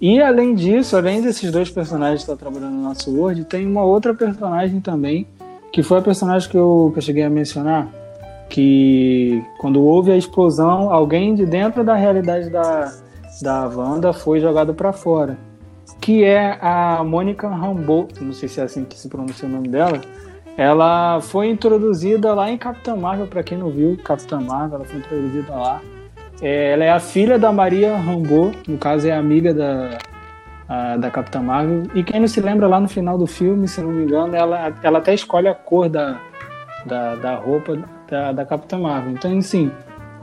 E 0.00 0.20
além 0.20 0.54
disso, 0.54 0.96
além 0.96 1.20
desses 1.20 1.52
dois 1.52 1.70
personagens 1.70 2.24
que 2.24 2.32
estão 2.32 2.36
trabalhando 2.36 2.74
no 2.74 2.82
nosso 2.82 3.14
Word, 3.14 3.44
tem 3.44 3.64
uma 3.64 3.84
outra 3.84 4.12
personagem 4.12 4.80
também, 4.80 5.28
que 5.70 5.82
foi 5.82 5.98
a 5.98 6.02
personagem 6.02 6.50
que 6.50 6.56
eu, 6.56 6.90
que 6.92 6.98
eu 6.98 7.02
cheguei 7.02 7.22
a 7.22 7.30
mencionar, 7.30 7.88
que 8.48 9.44
quando 9.58 9.80
houve 9.80 10.10
a 10.10 10.16
explosão, 10.16 10.90
alguém 10.90 11.34
de 11.34 11.46
dentro 11.46 11.84
da 11.84 11.94
realidade 11.94 12.50
da, 12.50 12.92
da 13.40 13.68
Wanda 13.68 14.12
foi 14.12 14.40
jogado 14.40 14.74
para 14.74 14.92
fora, 14.92 15.38
que 16.00 16.24
é 16.24 16.58
a 16.60 17.04
Mônica 17.04 17.48
Rambeau, 17.48 18.08
não 18.20 18.32
sei 18.32 18.48
se 18.48 18.60
é 18.60 18.64
assim 18.64 18.84
que 18.84 18.98
se 18.98 19.08
pronuncia 19.08 19.48
o 19.48 19.52
nome 19.52 19.68
dela, 19.68 20.00
ela 20.56 21.20
foi 21.20 21.48
introduzida 21.48 22.34
lá 22.34 22.50
em 22.50 22.58
Capitã 22.58 22.94
Marvel, 22.94 23.26
para 23.26 23.42
quem 23.42 23.56
não 23.56 23.70
viu, 23.70 23.96
Capitã 24.04 24.38
Marvel, 24.40 24.76
ela 24.76 24.84
foi 24.84 24.98
introduzida 24.98 25.52
lá. 25.52 25.80
É, 26.40 26.72
ela 26.72 26.84
é 26.84 26.90
a 26.90 27.00
filha 27.00 27.38
da 27.38 27.52
Maria 27.52 27.96
Rambeau, 27.96 28.52
no 28.68 28.76
caso 28.76 29.08
é 29.08 29.12
amiga 29.12 29.54
da, 29.54 29.98
a, 30.68 30.96
da 30.96 31.10
Capitã 31.10 31.40
Marvel. 31.40 31.84
E 31.94 32.02
quem 32.02 32.20
não 32.20 32.28
se 32.28 32.40
lembra 32.40 32.66
lá 32.66 32.78
no 32.78 32.88
final 32.88 33.16
do 33.16 33.26
filme, 33.26 33.66
se 33.66 33.80
não 33.80 33.90
me 33.90 34.04
engano, 34.04 34.34
ela, 34.34 34.74
ela 34.82 34.98
até 34.98 35.14
escolhe 35.14 35.48
a 35.48 35.54
cor 35.54 35.88
da, 35.88 36.18
da, 36.84 37.14
da 37.14 37.36
roupa 37.36 37.78
da, 38.10 38.32
da 38.32 38.44
Capitã 38.44 38.78
Marvel. 38.78 39.12
Então, 39.12 39.38
assim, 39.38 39.70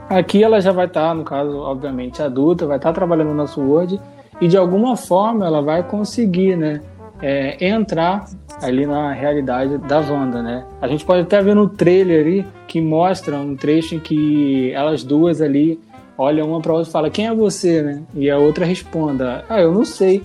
aqui 0.08 0.44
ela 0.44 0.60
já 0.60 0.70
vai 0.70 0.86
estar, 0.86 1.08
tá, 1.08 1.14
no 1.14 1.24
caso, 1.24 1.58
obviamente, 1.58 2.22
adulta, 2.22 2.66
vai 2.66 2.76
estar 2.76 2.90
tá 2.90 2.94
trabalhando 2.94 3.34
no 3.34 3.48
Sword 3.48 4.00
e 4.40 4.46
de 4.46 4.56
alguma 4.56 4.96
forma 4.96 5.44
ela 5.44 5.60
vai 5.60 5.82
conseguir, 5.82 6.56
né? 6.56 6.80
é, 7.22 7.66
entrar 7.66 8.24
ali 8.62 8.86
na 8.86 9.12
realidade 9.12 9.78
da 9.78 10.00
Wanda, 10.00 10.42
né? 10.42 10.64
A 10.80 10.88
gente 10.88 11.04
pode 11.04 11.22
até 11.22 11.42
ver 11.42 11.54
no 11.54 11.68
trailer 11.68 12.24
ali 12.24 12.46
que 12.66 12.80
mostra 12.80 13.36
um 13.36 13.56
trecho 13.56 13.94
em 13.94 14.00
que 14.00 14.70
elas 14.72 15.02
duas 15.02 15.40
ali 15.40 15.80
olham 16.16 16.48
uma 16.50 16.60
para 16.60 16.72
outra 16.72 16.88
e 16.88 16.92
falam 16.92 17.10
quem 17.10 17.26
é 17.26 17.34
você, 17.34 17.82
né? 17.82 18.02
E 18.14 18.30
a 18.30 18.38
outra 18.38 18.64
responda, 18.64 19.44
ah, 19.48 19.60
eu 19.60 19.72
não 19.72 19.84
sei. 19.84 20.22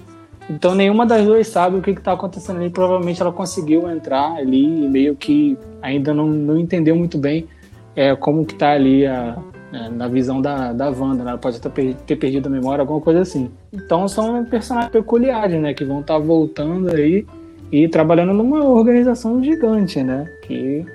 Então 0.49 0.75
nenhuma 0.75 1.05
das 1.05 1.25
duas 1.25 1.47
sabe 1.47 1.77
o 1.77 1.81
que 1.81 1.91
está 1.91 2.11
acontecendo 2.11 2.57
ali. 2.57 2.69
Provavelmente 2.69 3.21
ela 3.21 3.31
conseguiu 3.31 3.89
entrar 3.89 4.33
ali 4.35 4.85
e 4.85 4.87
meio 4.89 5.15
que 5.15 5.57
ainda 5.81 6.13
não, 6.13 6.27
não 6.27 6.57
entendeu 6.57 6.95
muito 6.95 7.17
bem 7.17 7.47
é, 7.95 8.15
como 8.15 8.45
que 8.45 8.53
está 8.53 8.73
ali 8.73 9.07
a, 9.07 9.37
é, 9.73 9.89
na 9.89 10.07
visão 10.07 10.41
da, 10.41 10.73
da 10.73 10.89
Wanda, 10.89 11.23
né? 11.23 11.31
Ela 11.31 11.39
pode 11.39 11.59
ter, 11.59 11.95
ter 11.95 12.15
perdido 12.17 12.47
a 12.47 12.49
memória, 12.49 12.81
alguma 12.81 13.01
coisa 13.01 13.21
assim. 13.21 13.49
Então 13.71 14.07
são 14.07 14.43
personagens 14.45 14.91
peculiares, 14.91 15.59
né? 15.59 15.73
Que 15.73 15.85
vão 15.85 16.01
estar 16.01 16.15
tá 16.15 16.19
voltando 16.19 16.93
aí 16.93 17.25
e 17.75 17.89
trabalhando 17.89 18.31
numa 18.31 18.63
organização 18.63 19.43
gigante, 19.43 20.01
né? 20.01 20.31
Que 20.41 20.85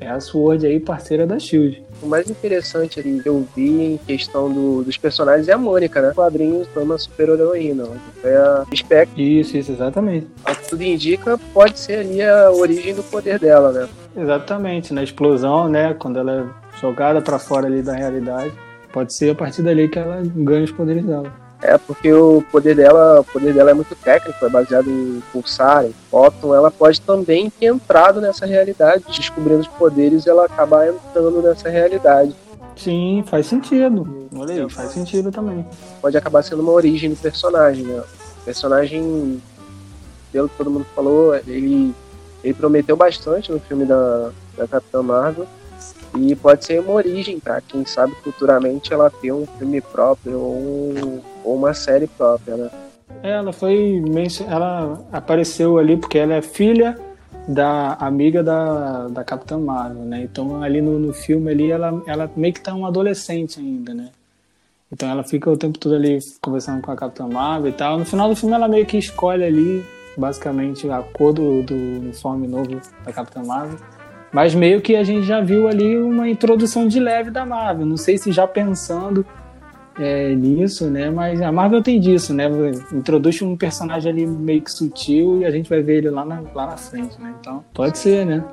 é 0.00 0.08
a 0.08 0.20
Sword 0.20 0.64
aí, 0.64 0.78
parceira 0.78 1.26
da 1.26 1.36
SHIELD. 1.36 1.82
O 2.00 2.06
mais 2.06 2.30
interessante 2.30 3.00
ali 3.00 3.20
que 3.20 3.28
eu 3.28 3.44
vi 3.56 3.68
em 3.68 3.96
questão 3.96 4.48
do, 4.48 4.84
dos 4.84 4.96
personagens 4.96 5.48
é 5.48 5.52
a 5.54 5.58
Mônica, 5.58 6.00
né? 6.00 6.12
Quadrinhos 6.14 6.68
foi 6.68 6.84
uma 6.84 6.96
super 6.96 7.30
heroína. 7.30 7.88
Foi 8.22 8.36
a 8.36 8.64
Spectre. 8.72 9.40
Isso, 9.40 9.56
isso, 9.56 9.72
exatamente. 9.72 10.28
Tudo 10.68 10.84
indica, 10.84 11.36
pode 11.52 11.76
ser 11.76 12.00
ali 12.00 12.22
a 12.22 12.52
origem 12.52 12.94
do 12.94 13.02
poder 13.02 13.40
dela, 13.40 13.72
né? 13.72 13.88
Exatamente, 14.16 14.94
na 14.94 15.02
explosão, 15.02 15.68
né? 15.68 15.92
Quando 15.94 16.20
ela 16.20 16.32
é 16.32 16.78
jogada 16.80 17.20
para 17.20 17.40
fora 17.40 17.66
ali 17.66 17.82
da 17.82 17.94
realidade, 17.94 18.52
pode 18.92 19.12
ser 19.12 19.30
a 19.30 19.34
partir 19.34 19.62
dali 19.62 19.88
que 19.88 19.98
ela 19.98 20.22
ganha 20.36 20.62
os 20.62 20.70
poderes 20.70 21.04
dela. 21.04 21.47
É, 21.60 21.76
porque 21.76 22.12
o 22.12 22.42
poder 22.52 22.76
dela, 22.76 23.20
o 23.20 23.24
poder 23.24 23.52
dela 23.52 23.70
é 23.70 23.74
muito 23.74 23.94
técnico, 23.96 24.44
é 24.44 24.48
baseado 24.48 24.88
em 24.88 25.20
pulsar, 25.32 25.84
em 25.84 25.94
fóton. 26.10 26.54
Ela 26.54 26.70
pode 26.70 27.00
também 27.00 27.50
ter 27.50 27.66
entrado 27.66 28.20
nessa 28.20 28.46
realidade, 28.46 29.04
descobrindo 29.08 29.60
os 29.60 29.66
poderes 29.66 30.24
e 30.24 30.30
ela 30.30 30.44
acabar 30.44 30.88
entrando 30.88 31.42
nessa 31.42 31.68
realidade. 31.68 32.34
Sim, 32.76 33.24
faz 33.26 33.46
sentido. 33.46 34.28
Olha 34.34 34.54
aí, 34.54 34.70
faz 34.70 34.92
sentido 34.92 35.32
também. 35.32 35.66
Pode 36.00 36.16
acabar 36.16 36.44
sendo 36.44 36.62
uma 36.62 36.70
origem 36.72 37.10
do 37.10 37.16
personagem, 37.16 37.84
né? 37.84 38.04
O 38.40 38.44
personagem, 38.44 39.42
pelo 40.30 40.48
que 40.48 40.56
todo 40.56 40.70
mundo 40.70 40.86
falou, 40.94 41.34
ele, 41.34 41.92
ele 42.44 42.54
prometeu 42.54 42.96
bastante 42.96 43.50
no 43.50 43.58
filme 43.58 43.84
da, 43.84 44.30
da 44.56 44.68
Capitã 44.68 45.02
Marvel. 45.02 45.46
E 46.16 46.34
pode 46.36 46.64
ser 46.64 46.80
uma 46.80 46.92
origem 46.92 47.38
para 47.38 47.60
quem 47.60 47.84
sabe 47.84 48.14
futuramente 48.22 48.92
ela 48.92 49.10
ter 49.10 49.32
um 49.32 49.46
filme 49.58 49.80
próprio 49.80 50.38
ou, 50.38 51.22
ou 51.48 51.56
uma 51.56 51.72
série 51.72 52.06
própria, 52.06 52.56
né? 52.56 52.70
Ela 53.22 53.52
foi 53.52 54.02
ela 54.46 55.02
apareceu 55.10 55.78
ali 55.78 55.96
porque 55.96 56.18
ela 56.18 56.34
é 56.34 56.42
filha 56.42 56.96
da 57.48 57.94
amiga 57.94 58.42
da, 58.42 59.08
da 59.08 59.24
Capitã 59.24 59.58
Marvel, 59.58 60.04
né? 60.04 60.22
Então 60.22 60.62
ali 60.62 60.82
no, 60.82 60.98
no 60.98 61.12
filme 61.12 61.50
ali 61.50 61.70
ela, 61.70 62.02
ela 62.06 62.30
meio 62.36 62.52
que 62.52 62.60
tá 62.60 62.74
um 62.74 62.84
adolescente 62.84 63.58
ainda, 63.58 63.94
né? 63.94 64.10
Então 64.92 65.08
ela 65.08 65.24
fica 65.24 65.50
o 65.50 65.56
tempo 65.56 65.78
todo 65.78 65.94
ali 65.94 66.18
conversando 66.40 66.82
com 66.82 66.90
a 66.90 66.96
Capitã 66.96 67.26
Marvel 67.26 67.70
e 67.70 67.72
tal. 67.72 67.98
No 67.98 68.04
final 68.04 68.28
do 68.28 68.36
filme 68.36 68.54
ela 68.54 68.68
meio 68.68 68.84
que 68.84 68.98
escolhe 68.98 69.44
ali 69.44 69.84
basicamente 70.16 70.88
a 70.90 71.02
cor 71.02 71.32
do, 71.32 71.62
do 71.62 71.74
uniforme 71.74 72.46
novo 72.46 72.80
da 73.04 73.12
Capitã 73.12 73.42
Marvel. 73.42 73.78
Mas 74.30 74.54
meio 74.54 74.82
que 74.82 74.94
a 74.94 75.02
gente 75.02 75.26
já 75.26 75.40
viu 75.40 75.66
ali 75.66 75.96
uma 75.96 76.28
introdução 76.28 76.86
de 76.86 77.00
leve 77.00 77.30
da 77.30 77.46
Marvel. 77.46 77.86
Não 77.86 77.96
sei 77.96 78.18
se 78.18 78.30
já 78.30 78.46
pensando 78.46 79.24
é, 79.98 80.34
nisso, 80.34 80.88
né? 80.90 81.10
Mas 81.10 81.40
a 81.40 81.50
Marvel 81.50 81.82
tem 81.82 82.00
disso, 82.00 82.32
né? 82.32 82.48
Introduz 82.92 83.40
um 83.42 83.56
personagem 83.56 84.12
ali 84.12 84.26
meio 84.26 84.62
que 84.62 84.70
sutil 84.70 85.40
e 85.40 85.44
a 85.44 85.50
gente 85.50 85.68
vai 85.68 85.82
ver 85.82 85.98
ele 85.98 86.10
lá 86.10 86.24
na, 86.24 86.42
lá 86.54 86.66
na 86.66 86.76
frente, 86.76 87.20
né? 87.20 87.34
Então, 87.40 87.64
pode 87.74 87.98
ser, 87.98 88.24
né? 88.24 88.44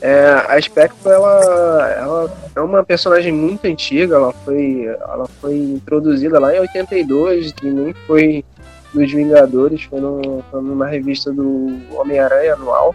É, 0.00 0.26
a 0.48 0.60
Spectre, 0.60 1.10
ela, 1.10 1.90
ela 1.92 2.36
é 2.54 2.60
uma 2.60 2.84
personagem 2.84 3.32
muito 3.32 3.64
antiga, 3.66 4.16
ela 4.16 4.32
foi, 4.44 4.84
ela 4.84 5.26
foi 5.40 5.56
introduzida 5.56 6.38
lá 6.38 6.54
em 6.54 6.60
82 6.60 7.54
e 7.62 7.70
nem 7.70 7.94
foi 8.06 8.44
dos 8.92 9.10
Vingadores, 9.10 9.84
foi, 9.84 10.00
no, 10.00 10.44
foi 10.50 10.60
numa 10.60 10.86
revista 10.86 11.32
do 11.32 11.78
Homem-Aranha 11.92 12.54
anual. 12.54 12.94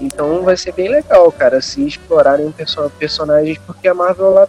Então 0.00 0.42
vai 0.42 0.56
ser 0.56 0.72
bem 0.72 0.88
legal, 0.88 1.30
cara, 1.32 1.60
se 1.60 1.84
explorarem 1.86 2.50
perso 2.52 2.90
personagens, 2.98 3.58
porque 3.66 3.88
a 3.88 3.94
Marvel 3.94 4.26
ela, 4.26 4.48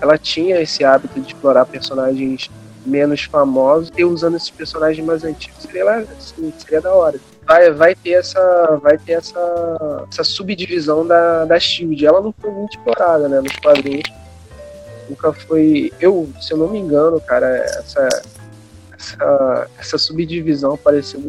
ela 0.00 0.18
tinha 0.18 0.60
esse 0.60 0.84
hábito 0.84 1.20
de 1.20 1.28
explorar 1.28 1.64
personagens 1.66 2.50
menos 2.84 3.24
famosos 3.24 3.90
e 3.96 4.04
usando 4.04 4.36
esses 4.36 4.50
personagens 4.50 5.04
mais 5.04 5.24
antigos 5.24 5.62
seria, 5.62 6.06
assim, 6.18 6.52
seria 6.58 6.80
da 6.80 6.94
hora. 6.94 7.18
Vai, 7.46 7.70
vai 7.70 7.94
ter 7.94 8.12
essa 8.12 8.78
vai 8.82 8.98
ter 8.98 9.12
essa, 9.12 10.06
essa 10.10 10.24
subdivisão 10.24 11.06
da, 11.06 11.44
da 11.44 11.58
Shield. 11.58 12.04
Ela 12.04 12.20
não 12.20 12.32
foi 12.40 12.50
muito 12.50 12.76
explorada, 12.76 13.28
né, 13.28 13.40
nos 13.40 13.56
quadrinhos. 13.56 14.10
Nunca 15.08 15.32
foi. 15.32 15.92
Eu, 16.00 16.28
se 16.40 16.52
eu 16.52 16.58
não 16.58 16.68
me 16.68 16.78
engano, 16.78 17.20
cara, 17.20 17.46
essa, 17.46 18.08
essa, 18.98 19.68
essa 19.78 19.98
subdivisão 19.98 20.74
apareceu 20.74 21.20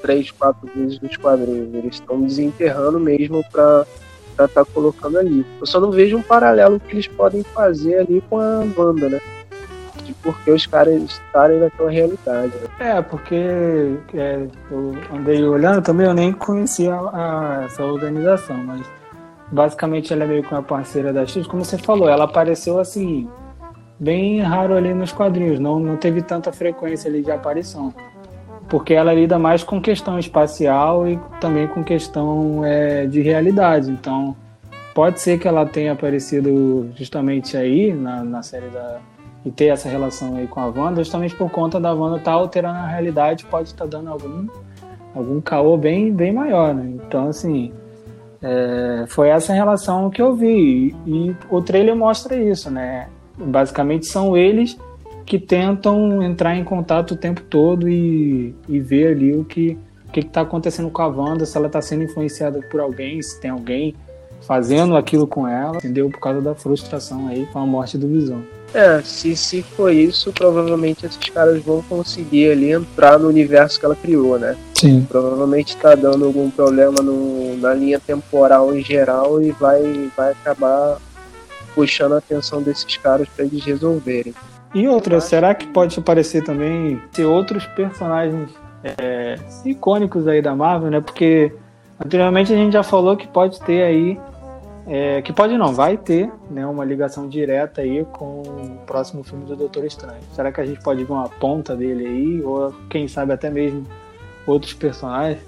três, 0.00 0.32
quatro 0.32 0.68
vezes 0.74 1.00
nos 1.00 1.16
quadrinhos. 1.16 1.72
Eles 1.72 1.94
estão 1.94 2.20
desenterrando 2.20 2.98
mesmo 2.98 3.44
para 3.52 3.86
estar 4.32 4.48
tá 4.48 4.64
colocando 4.64 5.18
ali. 5.18 5.44
Eu 5.60 5.66
só 5.66 5.80
não 5.80 5.90
vejo 5.90 6.16
um 6.16 6.22
paralelo 6.22 6.80
que 6.80 6.94
eles 6.94 7.06
podem 7.06 7.42
fazer 7.42 7.98
ali 8.00 8.22
com 8.28 8.38
a 8.38 8.64
banda, 8.76 9.08
né? 9.08 9.20
De 10.04 10.12
porque 10.14 10.50
os 10.50 10.66
caras 10.66 10.94
estarem 11.02 11.60
naquela 11.60 11.90
realidade. 11.90 12.52
Né? 12.78 12.90
É, 12.90 13.02
porque 13.02 13.34
é, 14.14 14.46
eu 14.70 14.94
andei 15.12 15.42
olhando 15.44 15.82
também, 15.82 16.06
eu 16.06 16.14
nem 16.14 16.32
conhecia 16.32 16.94
a, 16.94 17.60
a, 17.60 17.64
essa 17.64 17.84
organização, 17.84 18.56
mas 18.56 18.82
basicamente 19.50 20.12
ela 20.12 20.24
é 20.24 20.26
meio 20.26 20.42
que 20.42 20.52
uma 20.52 20.62
parceira 20.62 21.12
da 21.12 21.26
X, 21.26 21.46
como 21.46 21.64
você 21.64 21.78
falou, 21.78 22.08
ela 22.08 22.24
apareceu 22.24 22.80
assim, 22.80 23.28
bem 24.00 24.40
raro 24.40 24.74
ali 24.74 24.92
nos 24.92 25.12
quadrinhos, 25.12 25.60
não, 25.60 25.78
não 25.78 25.96
teve 25.96 26.22
tanta 26.22 26.50
frequência 26.52 27.08
ali 27.08 27.22
de 27.22 27.30
aparição 27.30 27.94
porque 28.72 28.94
ela 28.94 29.12
lida 29.12 29.38
mais 29.38 29.62
com 29.62 29.82
questão 29.82 30.18
espacial 30.18 31.06
e 31.06 31.20
também 31.38 31.66
com 31.68 31.84
questão 31.84 32.64
é, 32.64 33.04
de 33.04 33.20
realidade. 33.20 33.90
Então, 33.90 34.34
pode 34.94 35.20
ser 35.20 35.38
que 35.38 35.46
ela 35.46 35.66
tenha 35.66 35.92
aparecido 35.92 36.88
justamente 36.96 37.54
aí 37.54 37.92
na, 37.92 38.24
na 38.24 38.42
série 38.42 38.68
da 38.68 38.98
e 39.44 39.50
ter 39.50 39.66
essa 39.66 39.90
relação 39.90 40.36
aí 40.36 40.46
com 40.46 40.58
a 40.58 40.68
Wanda, 40.68 41.04
justamente 41.04 41.34
por 41.34 41.50
conta 41.50 41.78
da 41.78 41.92
Wanda 41.92 42.16
estar 42.16 42.30
tá 42.30 42.36
alterando 42.36 42.78
a 42.78 42.86
realidade, 42.86 43.44
pode 43.44 43.68
estar 43.68 43.84
tá 43.84 43.98
dando 43.98 44.08
algum 44.08 44.46
algum 45.14 45.38
caô 45.42 45.76
bem 45.76 46.10
bem 46.10 46.32
maior, 46.32 46.74
né? 46.74 46.94
Então, 46.94 47.28
assim, 47.28 47.74
é, 48.40 49.04
foi 49.06 49.28
essa 49.28 49.52
relação 49.52 50.08
que 50.08 50.22
eu 50.22 50.34
vi 50.34 50.96
e, 51.04 51.28
e 51.28 51.36
o 51.50 51.60
trailer 51.60 51.94
mostra 51.94 52.36
isso, 52.36 52.70
né? 52.70 53.08
Basicamente 53.36 54.06
são 54.06 54.34
eles 54.34 54.78
que 55.24 55.38
tentam 55.38 56.22
entrar 56.22 56.56
em 56.56 56.64
contato 56.64 57.12
o 57.12 57.16
tempo 57.16 57.42
todo 57.42 57.88
e, 57.88 58.54
e 58.68 58.80
ver 58.80 59.08
ali 59.08 59.36
o 59.36 59.44
que 59.44 59.78
o 60.08 60.12
que 60.12 60.20
está 60.20 60.42
acontecendo 60.42 60.90
com 60.90 61.00
a 61.00 61.06
Wanda, 61.06 61.46
se 61.46 61.56
ela 61.56 61.68
está 61.68 61.80
sendo 61.80 62.02
influenciada 62.04 62.60
por 62.70 62.80
alguém, 62.80 63.22
se 63.22 63.40
tem 63.40 63.50
alguém 63.50 63.94
fazendo 64.42 64.94
aquilo 64.94 65.26
com 65.26 65.48
ela, 65.48 65.76
entendeu? 65.76 66.10
Por 66.10 66.20
causa 66.20 66.40
da 66.40 66.54
frustração 66.54 67.28
aí 67.28 67.46
com 67.46 67.58
a 67.58 67.64
morte 67.66 67.96
do 67.96 68.08
Visão. 68.08 68.42
É, 68.74 69.00
se, 69.02 69.36
se 69.36 69.62
for 69.62 69.92
isso, 69.92 70.32
provavelmente 70.32 71.06
esses 71.06 71.30
caras 71.30 71.62
vão 71.62 71.82
conseguir 71.82 72.52
ali 72.52 72.70
entrar 72.70 73.18
no 73.18 73.28
universo 73.28 73.78
que 73.78 73.84
ela 73.84 73.96
criou, 73.96 74.38
né? 74.38 74.56
Sim. 74.74 75.06
Provavelmente 75.08 75.76
está 75.76 75.94
dando 75.94 76.24
algum 76.24 76.50
problema 76.50 77.00
no, 77.02 77.56
na 77.56 77.74
linha 77.74 78.00
temporal 78.00 78.74
em 78.74 78.82
geral 78.82 79.42
e 79.42 79.50
vai, 79.52 80.10
vai 80.16 80.32
acabar 80.32 80.98
puxando 81.74 82.14
a 82.14 82.18
atenção 82.18 82.62
desses 82.62 82.96
caras 82.96 83.28
para 83.34 83.44
eles 83.44 83.64
resolverem. 83.64 84.34
E 84.74 84.88
outra, 84.88 85.20
será 85.20 85.54
que 85.54 85.66
pode 85.66 85.98
aparecer 85.98 86.42
também 86.42 87.00
ter 87.12 87.26
outros 87.26 87.66
personagens 87.66 88.50
é, 88.82 89.36
icônicos 89.64 90.26
aí 90.26 90.40
da 90.40 90.54
Marvel, 90.54 90.90
né? 90.90 91.00
Porque 91.00 91.52
anteriormente 92.02 92.52
a 92.52 92.56
gente 92.56 92.72
já 92.72 92.82
falou 92.82 93.16
que 93.16 93.28
pode 93.28 93.60
ter 93.60 93.82
aí, 93.82 94.18
é, 94.86 95.20
que 95.22 95.32
pode 95.32 95.56
não, 95.58 95.74
vai 95.74 95.96
ter, 95.96 96.30
né, 96.50 96.66
uma 96.66 96.84
ligação 96.84 97.28
direta 97.28 97.82
aí 97.82 98.04
com 98.12 98.42
o 98.42 98.78
próximo 98.86 99.22
filme 99.22 99.44
do 99.44 99.54
Doutor 99.54 99.84
Estranho. 99.84 100.20
Será 100.34 100.50
que 100.50 100.60
a 100.60 100.64
gente 100.64 100.82
pode 100.82 101.04
ver 101.04 101.12
uma 101.12 101.28
ponta 101.28 101.76
dele 101.76 102.06
aí, 102.06 102.42
ou 102.42 102.74
quem 102.88 103.06
sabe 103.06 103.32
até 103.32 103.50
mesmo 103.50 103.86
outros 104.46 104.72
personagens? 104.72 105.42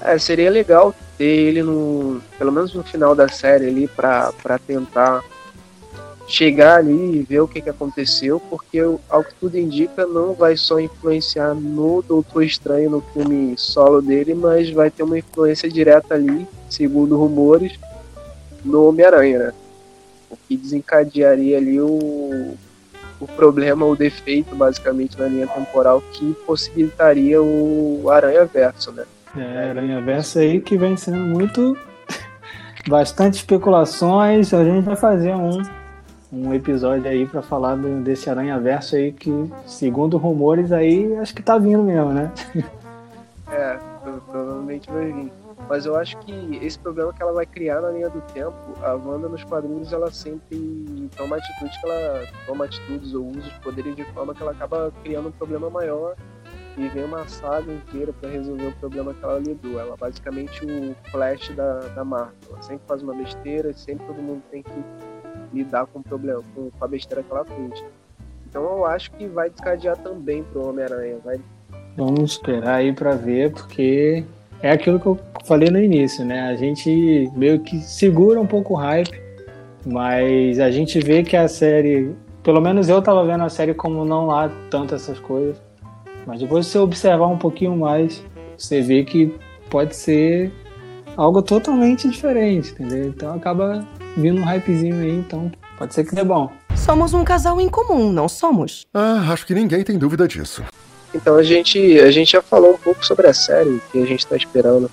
É, 0.00 0.16
seria 0.18 0.50
legal 0.50 0.94
ter 1.16 1.24
ele 1.24 1.62
no, 1.62 2.20
pelo 2.38 2.52
menos 2.52 2.72
no 2.72 2.84
final 2.84 3.14
da 3.14 3.28
série 3.28 3.66
ali 3.66 3.88
para 3.88 4.32
tentar 4.64 5.24
chegar 6.28 6.76
ali 6.76 7.16
e 7.16 7.22
ver 7.22 7.40
o 7.40 7.48
que, 7.48 7.62
que 7.62 7.70
aconteceu, 7.70 8.38
porque 8.38 8.78
ao 9.08 9.24
que 9.24 9.34
tudo 9.40 9.58
indica 9.58 10.06
não 10.06 10.34
vai 10.34 10.58
só 10.58 10.78
influenciar 10.78 11.54
no 11.54 12.02
Doutor 12.02 12.42
Estranho 12.44 12.90
no 12.90 13.00
filme 13.00 13.54
solo 13.56 14.02
dele, 14.02 14.34
mas 14.34 14.70
vai 14.70 14.90
ter 14.90 15.02
uma 15.02 15.18
influência 15.18 15.70
direta 15.70 16.14
ali, 16.14 16.46
segundo 16.68 17.16
rumores, 17.16 17.78
no 18.62 18.86
Homem-Aranha, 18.88 19.38
né? 19.38 19.52
O 20.30 20.36
que 20.36 20.54
desencadearia 20.54 21.56
ali 21.56 21.80
o, 21.80 22.54
o 23.18 23.26
problema, 23.34 23.86
o 23.86 23.96
defeito, 23.96 24.54
basicamente, 24.54 25.18
na 25.18 25.26
linha 25.26 25.46
temporal 25.46 26.02
que 26.12 26.34
possibilitaria 26.46 27.40
o 27.40 28.10
Aranha 28.10 28.44
Verso, 28.44 28.92
né? 28.92 29.04
É, 29.34 29.70
Aranha 29.70 30.02
Verso 30.02 30.38
aí 30.38 30.60
que 30.60 30.76
vem 30.76 30.94
sendo 30.94 31.16
muito. 31.20 31.74
bastante 32.86 33.36
especulações. 33.36 34.52
A 34.52 34.62
gente 34.62 34.84
vai 34.84 34.96
fazer 34.96 35.34
um 35.34 35.62
um 36.32 36.52
episódio 36.52 37.08
aí 37.08 37.26
para 37.26 37.42
falar 37.42 37.76
desse 37.76 38.28
Aranha 38.28 38.58
Verso 38.58 38.96
aí 38.96 39.12
que, 39.12 39.30
segundo 39.66 40.16
rumores 40.16 40.72
aí, 40.72 41.16
acho 41.16 41.34
que 41.34 41.42
tá 41.42 41.58
vindo 41.58 41.82
mesmo, 41.82 42.12
né? 42.12 42.32
É, 43.50 43.78
provavelmente 44.26 44.90
vai 44.90 45.10
vir. 45.10 45.32
Mas 45.68 45.86
eu 45.86 45.96
acho 45.96 46.18
que 46.18 46.58
esse 46.62 46.78
problema 46.78 47.12
que 47.12 47.22
ela 47.22 47.32
vai 47.32 47.46
criar 47.46 47.80
na 47.80 47.90
linha 47.90 48.08
do 48.08 48.20
tempo, 48.32 48.54
a 48.82 48.94
Wanda 48.94 49.28
nos 49.28 49.42
quadrinhos 49.44 49.92
ela 49.92 50.10
sempre 50.10 51.08
toma 51.16 51.36
atitudes 51.36 51.76
que 51.78 51.86
ela 51.86 52.26
toma 52.46 52.66
atitudes 52.66 53.14
ou 53.14 53.26
usa 53.26 53.40
os 53.40 53.58
poderes 53.64 53.96
de 53.96 54.04
forma 54.12 54.34
que 54.34 54.42
ela 54.42 54.52
acaba 54.52 54.92
criando 55.02 55.28
um 55.28 55.32
problema 55.32 55.68
maior 55.68 56.14
e 56.76 56.88
vem 56.88 57.04
uma 57.04 57.26
saga 57.26 57.72
inteira 57.72 58.12
para 58.12 58.30
resolver 58.30 58.68
o 58.68 58.72
problema 58.76 59.12
que 59.12 59.24
ela 59.24 59.38
lidou. 59.38 59.80
Ela 59.80 59.94
é 59.94 59.96
basicamente 59.96 60.64
o 60.64 60.94
Flash 61.10 61.48
da, 61.56 61.80
da 61.80 62.04
Marvel. 62.04 62.34
Ela 62.50 62.62
sempre 62.62 62.86
faz 62.86 63.02
uma 63.02 63.14
besteira, 63.14 63.72
sempre 63.72 64.06
todo 64.06 64.22
mundo 64.22 64.42
tem 64.50 64.62
que 64.62 64.84
lidar 65.52 65.86
com 65.86 66.00
o 66.00 66.02
problema, 66.02 66.42
com, 66.54 66.70
a 66.80 66.86
besteira 66.86 67.22
que 67.22 67.30
ela 67.30 67.44
fez. 67.44 67.84
Então 68.48 68.62
eu 68.62 68.86
acho 68.86 69.10
que 69.12 69.26
vai 69.26 69.50
descadear 69.50 69.96
também 69.98 70.42
pro 70.44 70.68
Homem-Aranha. 70.68 71.16
Vai... 71.24 71.40
Vamos 71.96 72.32
esperar 72.32 72.76
aí 72.76 72.92
para 72.92 73.14
ver, 73.14 73.52
porque 73.52 74.24
é 74.62 74.70
aquilo 74.70 74.98
que 74.98 75.06
eu 75.06 75.18
falei 75.44 75.70
no 75.70 75.80
início, 75.80 76.24
né? 76.24 76.48
A 76.48 76.56
gente 76.56 77.30
meio 77.34 77.60
que 77.60 77.78
segura 77.80 78.40
um 78.40 78.46
pouco 78.46 78.74
o 78.74 78.76
hype, 78.76 79.20
mas 79.84 80.58
a 80.58 80.70
gente 80.70 80.98
vê 81.00 81.22
que 81.22 81.36
a 81.36 81.48
série, 81.48 82.14
pelo 82.42 82.60
menos 82.60 82.88
eu 82.88 83.00
tava 83.02 83.24
vendo 83.24 83.44
a 83.44 83.48
série 83.48 83.74
como 83.74 84.04
não 84.04 84.30
há 84.30 84.50
tanto 84.70 84.94
essas 84.94 85.18
coisas, 85.18 85.60
mas 86.26 86.40
depois 86.40 86.66
você 86.66 86.78
observar 86.78 87.26
um 87.26 87.38
pouquinho 87.38 87.76
mais, 87.76 88.24
você 88.56 88.80
vê 88.80 89.04
que 89.04 89.34
pode 89.70 89.94
ser 89.94 90.52
algo 91.16 91.42
totalmente 91.42 92.08
diferente, 92.08 92.72
entendeu? 92.72 93.08
Então 93.08 93.34
acaba 93.34 93.86
vindo 94.18 94.40
um 94.40 94.44
hypezinho 94.44 94.96
aí, 94.96 95.10
então 95.10 95.50
pode 95.78 95.94
ser 95.94 96.04
que 96.04 96.14
dê 96.14 96.24
bom. 96.24 96.50
Somos 96.76 97.14
um 97.14 97.24
casal 97.24 97.60
em 97.60 97.68
comum, 97.68 98.12
não 98.12 98.28
somos? 98.28 98.86
Ah, 98.92 99.32
acho 99.32 99.46
que 99.46 99.54
ninguém 99.54 99.84
tem 99.84 99.96
dúvida 99.96 100.26
disso. 100.26 100.62
Então 101.14 101.36
a 101.36 101.42
gente, 101.42 101.98
a 102.00 102.10
gente 102.10 102.32
já 102.32 102.42
falou 102.42 102.74
um 102.74 102.78
pouco 102.78 103.04
sobre 103.04 103.26
a 103.26 103.32
série 103.32 103.80
que 103.90 104.02
a 104.02 104.06
gente 104.06 104.20
está 104.20 104.36
esperando, 104.36 104.90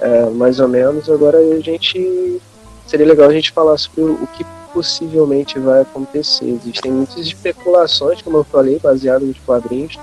é, 0.00 0.30
mais 0.30 0.60
ou 0.60 0.68
menos. 0.68 1.08
Agora 1.08 1.38
a 1.38 1.60
gente 1.60 2.40
seria 2.86 3.06
legal 3.06 3.28
a 3.28 3.32
gente 3.32 3.52
falar 3.52 3.78
sobre 3.78 4.02
o, 4.02 4.26
que 4.26 4.44
possivelmente 4.72 5.58
vai 5.58 5.82
acontecer. 5.82 6.46
Existem 6.46 6.92
muitas 6.92 7.18
especulações, 7.18 8.20
como 8.20 8.38
eu 8.38 8.44
falei, 8.44 8.78
baseadas 8.78 9.26
nos 9.26 9.38
quadrinhos. 9.38 9.98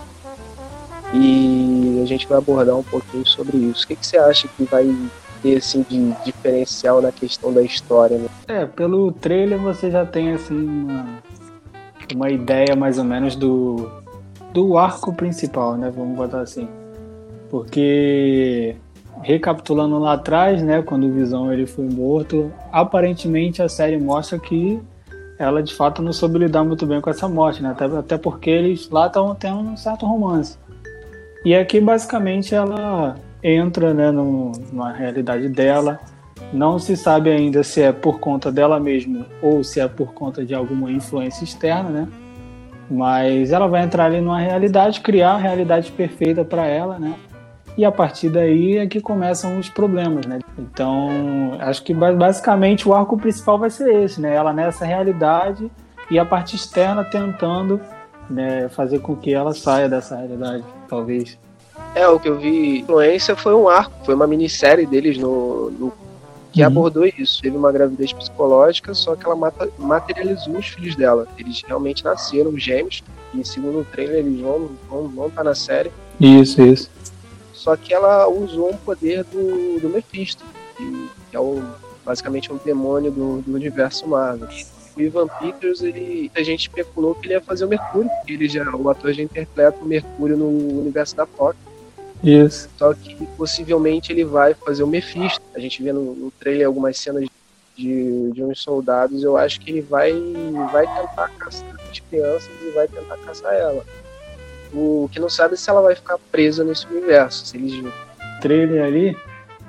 E 1.13 2.01
a 2.03 2.05
gente 2.05 2.27
vai 2.27 2.37
abordar 2.37 2.75
um 2.75 2.83
pouquinho 2.83 3.25
sobre 3.25 3.57
isso. 3.57 3.85
O 3.85 3.87
que, 3.87 3.95
que 3.95 4.05
você 4.05 4.17
acha 4.17 4.47
que 4.47 4.63
vai 4.63 4.93
ter 5.45 5.57
assim 5.57 5.85
de 5.87 6.11
diferencial 6.25 7.01
na 7.01 7.11
questão 7.11 7.53
da 7.53 7.61
história, 7.61 8.17
né? 8.17 8.27
É, 8.47 8.65
pelo 8.65 9.11
trailer 9.11 9.59
você 9.59 9.91
já 9.91 10.03
tem 10.03 10.31
assim 10.31 10.55
uma, 10.55 11.05
uma 12.15 12.29
ideia 12.31 12.75
mais 12.75 12.97
ou 12.97 13.03
menos 13.03 13.35
do 13.35 13.87
do 14.51 14.77
arco 14.77 15.13
principal, 15.13 15.77
né? 15.77 15.91
Vamos 15.95 16.17
botar 16.17 16.41
assim. 16.41 16.67
Porque 17.49 18.75
recapitulando 19.21 19.99
lá 19.99 20.13
atrás, 20.13 20.63
né, 20.63 20.81
quando 20.81 21.07
o 21.07 21.11
Visão 21.11 21.51
ele 21.51 21.65
foi 21.65 21.85
morto, 21.85 22.51
aparentemente 22.71 23.61
a 23.61 23.69
série 23.69 23.97
mostra 23.97 24.37
que 24.37 24.79
ela 25.37 25.61
de 25.61 25.73
fato 25.73 26.01
não 26.01 26.13
soube 26.13 26.39
lidar 26.39 26.63
muito 26.63 26.85
bem 26.85 27.01
com 27.01 27.09
essa 27.09 27.27
morte, 27.27 27.61
né? 27.61 27.69
Até, 27.69 27.85
até 27.85 28.17
porque 28.17 28.49
eles 28.49 28.89
lá 28.89 29.07
estão 29.07 29.35
tendo 29.35 29.59
um 29.59 29.77
certo 29.77 30.05
romance. 30.05 30.57
E 31.43 31.53
aqui 31.53 31.79
basicamente 31.79 32.55
ela 32.55 33.15
entra 33.45 33.93
né, 33.93 34.11
no, 34.11 34.51
na 34.73 34.91
realidade 34.91 35.47
dela. 35.47 35.99
Não 36.51 36.79
se 36.79 36.97
sabe 36.97 37.29
ainda 37.29 37.63
se 37.63 37.81
é 37.81 37.91
por 37.91 38.19
conta 38.19 38.51
dela 38.51 38.79
mesma 38.79 39.25
ou 39.41 39.63
se 39.63 39.79
é 39.79 39.87
por 39.87 40.13
conta 40.13 40.43
de 40.43 40.55
alguma 40.55 40.91
influência 40.91 41.43
externa, 41.43 41.89
né? 41.89 42.07
Mas 42.89 43.51
ela 43.51 43.67
vai 43.67 43.83
entrar 43.83 44.05
ali 44.05 44.21
numa 44.21 44.39
realidade, 44.39 45.01
criar 45.01 45.33
a 45.33 45.37
realidade 45.37 45.91
perfeita 45.91 46.43
para 46.43 46.65
ela, 46.65 46.99
né? 46.99 47.15
E 47.77 47.83
a 47.83 47.91
partir 47.91 48.29
daí 48.29 48.77
é 48.77 48.87
que 48.87 49.01
começam 49.01 49.59
os 49.59 49.69
problemas, 49.69 50.25
né? 50.25 50.39
Então, 50.57 51.57
acho 51.59 51.83
que 51.83 51.93
basicamente 51.93 52.87
o 52.87 52.93
arco 52.93 53.17
principal 53.17 53.59
vai 53.59 53.69
ser 53.69 54.03
esse, 54.03 54.21
né? 54.21 54.33
Ela 54.33 54.53
nessa 54.53 54.85
realidade 54.85 55.69
e 56.09 56.17
a 56.17 56.25
parte 56.25 56.55
externa 56.55 57.03
tentando 57.03 57.81
né, 58.29 58.69
fazer 58.69 58.99
com 58.99 59.15
que 59.15 59.33
ela 59.33 59.53
saia 59.53 59.89
dessa 59.89 60.15
realidade, 60.15 60.63
talvez. 60.87 61.37
É, 61.95 62.07
o 62.09 62.19
que 62.19 62.27
eu 62.27 62.37
vi, 62.37 62.79
Influência 62.79 63.35
foi 63.37 63.55
um 63.55 63.69
arco, 63.69 64.05
foi 64.05 64.13
uma 64.13 64.27
minissérie 64.27 64.85
deles 64.85 65.17
no, 65.17 65.71
no 65.71 65.93
que 66.51 66.61
uhum. 66.61 66.67
abordou 66.67 67.05
isso. 67.05 67.41
Teve 67.41 67.55
uma 67.55 67.71
gravidez 67.71 68.11
psicológica, 68.11 68.93
só 68.93 69.15
que 69.15 69.25
ela 69.25 69.35
mata, 69.35 69.69
materializou 69.79 70.57
os 70.57 70.67
filhos 70.67 70.95
dela. 70.95 71.25
Eles 71.37 71.63
realmente 71.65 72.03
nasceram 72.03 72.57
gêmeos, 72.57 73.01
e 73.33 73.45
segundo 73.45 73.79
o 73.79 73.85
trailer 73.85 74.17
eles 74.17 74.41
vão, 74.41 74.69
vão, 74.89 75.07
vão 75.07 75.27
estar 75.27 75.41
tá 75.41 75.49
na 75.49 75.55
série. 75.55 75.89
Isso, 76.19 76.61
isso. 76.61 76.89
Só 77.53 77.77
que 77.77 77.93
ela 77.93 78.27
usou 78.27 78.71
um 78.71 78.77
poder 78.77 79.23
do, 79.23 79.79
do 79.79 79.89
Mephisto, 79.89 80.43
que, 80.77 81.09
que 81.31 81.35
é 81.37 81.39
o, 81.39 81.63
basicamente 82.05 82.51
um 82.51 82.57
demônio 82.57 83.09
do, 83.09 83.41
do 83.41 83.55
universo 83.55 84.07
Marvel. 84.07 84.49
O 84.95 85.01
Ivan 85.01 85.27
Peters, 85.27 85.81
ele, 85.81 86.31
a 86.35 86.43
gente 86.43 86.61
especulou 86.61 87.15
que 87.15 87.27
ele 87.27 87.33
ia 87.33 87.41
fazer 87.41 87.65
o 87.65 87.67
Mercúrio, 87.67 88.09
porque 88.17 88.33
ele 88.33 88.47
já, 88.47 88.63
o 88.73 88.89
ator 88.89 89.13
já 89.13 89.23
interpreta 89.23 89.77
o 89.81 89.85
Mercúrio 89.85 90.37
no 90.37 90.79
universo 90.79 91.15
da 91.15 91.25
Fox. 91.25 91.57
Isso. 92.25 92.67
Só 92.75 92.91
que 92.91 93.15
possivelmente 93.37 94.11
ele 94.11 94.25
vai 94.25 94.55
fazer 94.55 94.81
o 94.81 94.87
Mephisto. 94.87 95.41
A 95.55 95.59
gente 95.59 95.83
vê 95.83 95.93
no, 95.93 96.15
no 96.15 96.31
trailer 96.31 96.65
algumas 96.65 96.97
cenas 96.97 97.27
de, 97.77 98.31
de 98.31 98.43
uns 98.43 98.59
soldados. 98.59 99.21
Eu 99.21 99.37
acho 99.37 99.61
que 99.61 99.69
ele 99.69 99.81
vai, 99.81 100.11
vai 100.71 100.87
tentar 100.87 101.29
caçar 101.37 101.75
as 101.91 101.99
crianças 101.99 102.49
e 102.63 102.71
vai 102.71 102.87
tentar 102.87 103.17
caçar 103.17 103.53
ela. 103.53 103.83
O 104.73 105.07
que 105.11 105.19
não 105.19 105.29
sabe 105.29 105.53
é 105.53 105.57
se 105.57 105.69
ela 105.69 105.81
vai 105.81 105.93
ficar 105.93 106.17
presa 106.31 106.63
nesse 106.63 106.87
universo. 106.87 107.45
Se 107.45 107.57
eles... 107.57 107.73
O 107.75 108.41
trailer 108.41 108.83
ali 108.83 109.17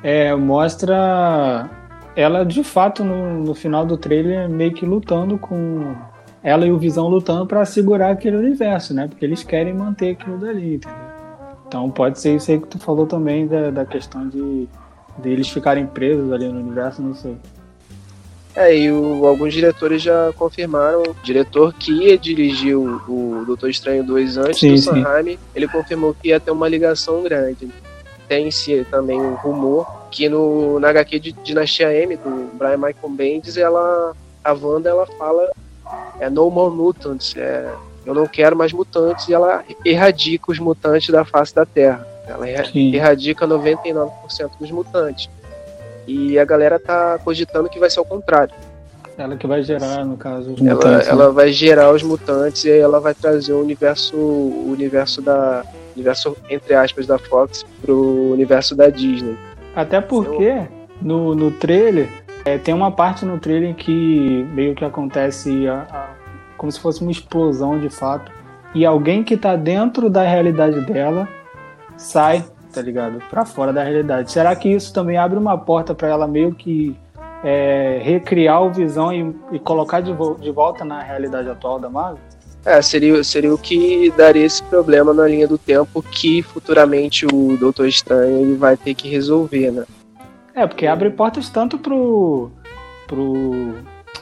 é, 0.02 0.34
mostra 0.34 1.68
ela 2.16 2.42
de 2.42 2.64
fato 2.64 3.04
no, 3.04 3.44
no 3.44 3.54
final 3.54 3.84
do 3.84 3.98
trailer 3.98 4.48
meio 4.48 4.72
que 4.72 4.86
lutando 4.86 5.38
com 5.38 5.94
ela 6.42 6.64
e 6.66 6.72
o 6.72 6.78
Visão 6.78 7.06
lutando 7.08 7.46
para 7.46 7.64
segurar 7.66 8.12
aquele 8.12 8.36
universo, 8.36 8.94
né? 8.94 9.08
Porque 9.08 9.24
eles 9.24 9.44
querem 9.44 9.74
manter 9.74 10.12
aquilo 10.12 10.38
dali, 10.38 10.76
entendeu? 10.76 11.05
Então 11.66 11.90
pode 11.90 12.20
ser 12.20 12.36
isso 12.36 12.50
aí 12.50 12.60
que 12.60 12.66
tu 12.68 12.78
falou 12.78 13.06
também 13.06 13.46
da, 13.46 13.70
da 13.70 13.84
questão 13.84 14.28
de, 14.28 14.68
de 15.18 15.28
eles 15.28 15.48
ficarem 15.48 15.86
presos 15.86 16.32
ali 16.32 16.48
no 16.48 16.60
universo, 16.60 17.02
não 17.02 17.14
sei. 17.14 17.36
É, 18.54 18.74
e 18.74 18.90
o, 18.90 19.26
alguns 19.26 19.52
diretores 19.52 20.00
já 20.00 20.32
confirmaram. 20.34 21.02
O 21.02 21.16
diretor 21.22 21.74
que 21.74 21.92
ia 21.92 22.16
dirigir 22.16 22.74
o, 22.74 22.96
o 23.06 23.44
Doutor 23.44 23.68
Estranho 23.68 24.02
2 24.02 24.38
antes 24.38 24.60
sim, 24.60 24.72
do 24.72 24.78
Sanheim, 24.78 25.38
ele 25.54 25.68
confirmou 25.68 26.14
que 26.14 26.28
ia 26.28 26.40
ter 26.40 26.50
uma 26.50 26.66
ligação 26.66 27.22
grande. 27.22 27.68
Tem-se 28.26 28.86
também 28.90 29.20
um 29.20 29.34
rumor 29.34 29.86
que 30.10 30.28
no, 30.28 30.80
na 30.80 30.88
HQ 30.88 31.20
de 31.20 31.32
Dinastia 31.32 31.92
M, 31.92 32.16
do 32.16 32.50
Brian 32.56 32.78
Michael 32.78 33.10
Bendis, 33.10 33.58
ela, 33.58 34.14
a 34.42 34.52
Wanda 34.54 34.88
ela 34.88 35.06
fala 35.18 35.50
é 36.18 36.30
No 36.30 36.50
More 36.50 36.74
Mutants, 36.74 37.34
é 37.36 37.70
eu 38.06 38.14
não 38.14 38.26
quero 38.26 38.56
mais 38.56 38.72
mutantes, 38.72 39.28
e 39.28 39.34
ela 39.34 39.64
erradica 39.84 40.52
os 40.52 40.58
mutantes 40.58 41.10
da 41.10 41.24
face 41.24 41.54
da 41.54 41.66
Terra. 41.66 42.06
Ela 42.26 42.46
Sim. 42.64 42.94
erradica 42.94 43.46
99% 43.46 44.10
dos 44.58 44.70
mutantes. 44.70 45.28
E 46.06 46.38
a 46.38 46.44
galera 46.44 46.78
tá 46.78 47.18
cogitando 47.24 47.68
que 47.68 47.78
vai 47.78 47.90
ser 47.90 48.00
o 48.00 48.04
contrário. 48.04 48.54
Ela 49.18 49.36
que 49.36 49.46
vai 49.46 49.62
gerar, 49.62 50.04
no 50.04 50.16
caso, 50.16 50.52
os 50.52 50.60
ela, 50.60 50.74
mutantes. 50.74 51.08
Ela 51.08 51.26
né? 51.28 51.32
vai 51.32 51.52
gerar 51.52 51.92
os 51.92 52.02
mutantes 52.02 52.64
e 52.64 52.70
aí 52.70 52.78
ela 52.78 53.00
vai 53.00 53.14
trazer 53.14 53.52
o 53.52 53.60
universo, 53.60 54.16
o 54.16 54.70
universo 54.70 55.22
da, 55.22 55.64
universo 55.96 56.36
entre 56.50 56.74
aspas 56.74 57.06
da 57.06 57.18
Fox 57.18 57.64
pro 57.80 58.32
universo 58.32 58.76
da 58.76 58.88
Disney. 58.88 59.36
Até 59.74 60.00
porque 60.00 60.66
no, 61.00 61.34
no 61.34 61.50
trailer 61.50 62.08
é, 62.44 62.58
tem 62.58 62.74
uma 62.74 62.92
parte 62.92 63.24
no 63.24 63.38
trailer 63.38 63.74
que 63.74 64.46
meio 64.52 64.74
que 64.74 64.84
acontece 64.84 65.66
a, 65.66 65.86
a 65.90 66.15
como 66.56 66.70
se 66.70 66.80
fosse 66.80 67.02
uma 67.02 67.10
explosão 67.10 67.78
de 67.78 67.88
fato. 67.88 68.30
E 68.74 68.84
alguém 68.84 69.22
que 69.22 69.36
tá 69.36 69.56
dentro 69.56 70.10
da 70.10 70.22
realidade 70.22 70.80
dela 70.82 71.28
sai, 71.96 72.44
tá 72.72 72.82
ligado? 72.82 73.22
Pra 73.30 73.44
fora 73.44 73.72
da 73.72 73.82
realidade. 73.82 74.30
Será 74.30 74.54
que 74.54 74.68
isso 74.68 74.92
também 74.92 75.16
abre 75.16 75.38
uma 75.38 75.56
porta 75.56 75.94
para 75.94 76.08
ela 76.08 76.26
meio 76.26 76.52
que 76.54 76.96
é, 77.42 78.00
recriar 78.02 78.62
o 78.62 78.70
visão 78.70 79.12
e, 79.12 79.34
e 79.52 79.58
colocar 79.58 80.00
de, 80.00 80.12
vo 80.12 80.34
de 80.34 80.50
volta 80.50 80.84
na 80.84 81.00
realidade 81.00 81.48
atual 81.48 81.78
da 81.78 81.88
Marvel? 81.88 82.18
É, 82.64 82.82
seria, 82.82 83.22
seria 83.22 83.54
o 83.54 83.58
que 83.58 84.12
daria 84.16 84.44
esse 84.44 84.60
problema 84.64 85.14
na 85.14 85.28
linha 85.28 85.46
do 85.46 85.56
tempo 85.56 86.02
que 86.02 86.42
futuramente 86.42 87.24
o 87.24 87.56
Doutor 87.56 87.86
Estranho 87.86 88.40
ele 88.40 88.56
vai 88.56 88.76
ter 88.76 88.92
que 88.92 89.08
resolver, 89.08 89.70
né? 89.70 89.84
É, 90.52 90.66
porque 90.66 90.86
abre 90.86 91.10
portas 91.10 91.48
tanto 91.48 91.78
pro, 91.78 92.50
pro 93.06 93.74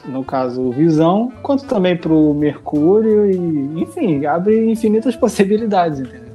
no 0.07 0.23
caso 0.23 0.61
o 0.61 0.71
Visão, 0.71 1.31
quanto 1.41 1.65
também 1.65 1.95
para 1.95 2.13
o 2.13 2.33
Mercúrio 2.33 3.29
e, 3.29 3.81
enfim, 3.81 4.25
abre 4.25 4.69
infinitas 4.69 5.15
possibilidades, 5.17 5.99
entendeu? 5.99 6.25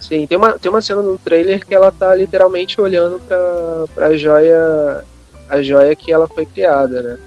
Sim, 0.00 0.26
tem 0.26 0.36
uma, 0.36 0.58
tem 0.58 0.70
uma 0.70 0.82
cena 0.82 1.00
no 1.00 1.16
trailer 1.16 1.64
que 1.64 1.74
ela 1.74 1.90
tá 1.90 2.14
literalmente 2.14 2.78
olhando 2.80 3.20
para 3.26 4.06
a 4.06 4.16
joia 4.16 5.04
a 5.48 5.62
joia 5.62 5.94
que 5.94 6.12
ela 6.12 6.26
foi 6.26 6.44
criada, 6.44 7.02
né? 7.02 7.18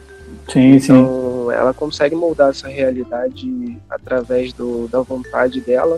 Sim, 0.49 0.75
então, 0.75 1.47
sim. 1.47 1.53
ela 1.53 1.73
consegue 1.73 2.15
moldar 2.15 2.49
essa 2.49 2.67
realidade 2.67 3.77
através 3.89 4.53
do, 4.53 4.87
da 4.87 5.01
vontade 5.01 5.61
dela 5.61 5.97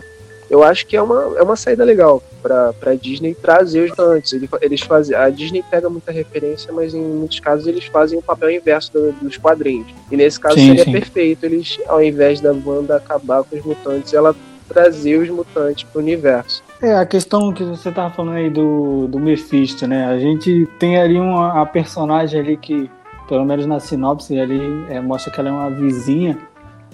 eu 0.50 0.64
acho 0.64 0.84
que 0.84 0.96
é 0.96 1.02
uma, 1.02 1.38
é 1.38 1.42
uma 1.42 1.54
saída 1.54 1.84
legal 1.84 2.20
para 2.42 2.74
a 2.86 2.94
Disney 2.94 3.34
trazer 3.34 3.84
os 3.84 3.90
mutantes. 3.90 4.32
Eles, 4.32 4.50
eles 4.60 4.80
fazem, 4.80 5.14
a 5.14 5.30
Disney 5.30 5.62
pega 5.70 5.88
muita 5.88 6.10
referência, 6.10 6.72
mas 6.72 6.92
em 6.92 7.00
muitos 7.00 7.38
casos 7.38 7.68
eles 7.68 7.84
fazem 7.84 8.18
o 8.18 8.22
papel 8.22 8.50
inverso 8.50 8.92
do, 8.92 9.12
dos 9.12 9.36
quadrinhos. 9.36 9.86
E 10.10 10.16
nesse 10.16 10.40
caso 10.40 10.56
sim, 10.56 10.66
seria 10.66 10.84
sim. 10.84 10.92
perfeito 10.92 11.46
eles, 11.46 11.78
ao 11.86 12.02
invés 12.02 12.40
da 12.40 12.52
Wanda 12.52 12.96
acabar 12.96 13.44
com 13.44 13.56
os 13.56 13.64
mutantes, 13.64 14.12
ela 14.12 14.34
trazer 14.68 15.18
os 15.18 15.28
mutantes 15.28 15.84
para 15.84 15.98
o 15.98 16.02
universo. 16.02 16.62
É, 16.82 16.94
a 16.94 17.06
questão 17.06 17.52
que 17.52 17.62
você 17.62 17.88
estava 17.88 18.12
falando 18.12 18.36
aí 18.36 18.50
do, 18.50 19.06
do 19.08 19.18
Mephisto, 19.20 19.86
né? 19.86 20.06
A 20.06 20.18
gente 20.18 20.66
tem 20.78 20.96
ali 20.96 21.18
uma 21.18 21.60
a 21.60 21.66
personagem 21.66 22.40
ali 22.40 22.56
que, 22.56 22.90
pelo 23.28 23.44
menos 23.44 23.66
na 23.66 23.78
sinopse 23.78 24.38
ali, 24.38 24.60
é, 24.88 25.00
mostra 25.00 25.32
que 25.32 25.38
ela 25.38 25.48
é 25.48 25.52
uma 25.52 25.70
vizinha 25.70 26.38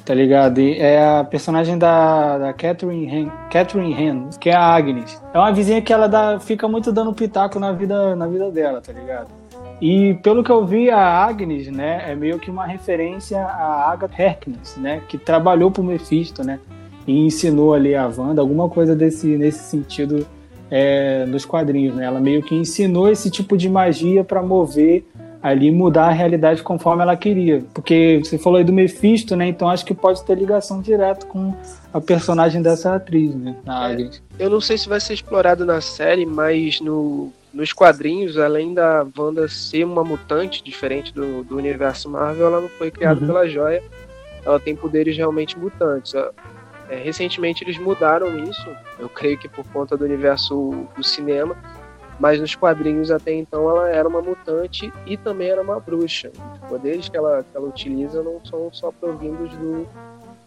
tá 0.06 0.14
ligado? 0.14 0.60
E 0.60 0.78
é 0.78 1.04
a 1.04 1.24
personagem 1.24 1.76
da, 1.76 2.38
da 2.38 2.52
Catherine, 2.52 3.10
Han, 3.10 3.30
Catherine 3.50 3.92
Han, 3.92 4.30
que 4.40 4.48
é 4.48 4.54
a 4.54 4.62
Agnes. 4.62 5.20
É 5.34 5.38
uma 5.38 5.52
vizinha 5.52 5.82
que 5.82 5.92
ela 5.92 6.08
dá, 6.08 6.38
fica 6.38 6.68
muito 6.68 6.92
dando 6.92 7.12
pitaco 7.12 7.58
na 7.58 7.72
vida, 7.72 8.14
na 8.14 8.28
vida 8.28 8.48
dela, 8.52 8.80
tá 8.80 8.92
ligado? 8.92 9.26
E 9.82 10.14
pelo 10.22 10.44
que 10.44 10.50
eu 10.50 10.64
vi, 10.64 10.88
a 10.88 10.98
Agnes, 10.98 11.66
né, 11.66 12.04
é 12.08 12.14
meio 12.14 12.38
que 12.38 12.50
uma 12.50 12.64
referência 12.64 13.38
a 13.38 13.90
Agatha 13.90 14.22
Harkness, 14.22 14.76
né, 14.76 15.02
que 15.08 15.18
trabalhou 15.18 15.70
pro 15.70 15.82
Mephisto, 15.82 16.42
né, 16.42 16.60
e 17.06 17.26
ensinou 17.26 17.74
ali 17.74 17.94
a 17.94 18.06
Wanda 18.06 18.40
alguma 18.40 18.68
coisa 18.68 18.94
desse, 18.94 19.36
nesse 19.36 19.64
sentido 19.64 20.24
é, 20.70 21.26
nos 21.26 21.44
quadrinhos, 21.44 21.94
né? 21.94 22.04
Ela 22.04 22.20
meio 22.20 22.42
que 22.42 22.54
ensinou 22.54 23.08
esse 23.08 23.30
tipo 23.30 23.56
de 23.56 23.68
magia 23.68 24.24
para 24.24 24.42
mover 24.42 25.04
ali 25.46 25.70
mudar 25.70 26.08
a 26.08 26.12
realidade 26.12 26.62
conforme 26.62 27.02
ela 27.02 27.16
queria. 27.16 27.64
Porque 27.72 28.20
você 28.22 28.36
falou 28.36 28.58
aí 28.58 28.64
do 28.64 28.72
Mephisto, 28.72 29.36
né? 29.36 29.46
Então 29.46 29.68
acho 29.68 29.84
que 29.84 29.94
pode 29.94 30.24
ter 30.24 30.36
ligação 30.36 30.80
direto 30.80 31.26
com 31.26 31.54
a 31.92 32.00
personagem 32.00 32.60
dessa 32.60 32.96
atriz, 32.96 33.32
né? 33.34 33.54
É, 34.38 34.44
eu 34.44 34.50
não 34.50 34.60
sei 34.60 34.76
se 34.76 34.88
vai 34.88 34.98
ser 34.98 35.14
explorado 35.14 35.64
na 35.64 35.80
série, 35.80 36.26
mas 36.26 36.80
no, 36.80 37.32
nos 37.54 37.72
quadrinhos, 37.72 38.36
além 38.36 38.74
da 38.74 39.06
Wanda 39.16 39.46
ser 39.46 39.84
uma 39.84 40.02
mutante 40.02 40.64
diferente 40.64 41.14
do, 41.14 41.44
do 41.44 41.56
universo 41.56 42.10
Marvel, 42.10 42.46
ela 42.48 42.60
não 42.60 42.68
foi 42.68 42.90
criada 42.90 43.20
uhum. 43.20 43.26
pela 43.28 43.48
Joia. 43.48 43.82
Ela 44.44 44.58
tem 44.58 44.74
poderes 44.74 45.16
realmente 45.16 45.56
mutantes. 45.56 46.12
É, 46.14 46.96
recentemente 46.96 47.62
eles 47.62 47.78
mudaram 47.78 48.38
isso, 48.44 48.68
eu 48.98 49.08
creio 49.08 49.38
que 49.38 49.48
por 49.48 49.64
conta 49.72 49.96
do 49.96 50.04
universo 50.04 50.86
do 50.96 51.02
cinema 51.02 51.56
mas 52.18 52.40
nos 52.40 52.54
quadrinhos 52.54 53.10
até 53.10 53.32
então 53.32 53.68
ela 53.68 53.90
era 53.90 54.08
uma 54.08 54.22
mutante 54.22 54.92
e 55.06 55.16
também 55.16 55.50
era 55.50 55.60
uma 55.60 55.78
bruxa. 55.78 56.30
Os 56.54 56.68
poderes 56.68 57.08
que 57.08 57.16
ela, 57.16 57.42
que 57.42 57.56
ela 57.56 57.68
utiliza 57.68 58.22
não 58.22 58.40
são 58.44 58.70
só 58.72 58.90
provindos 58.90 59.50
do, 59.52 59.86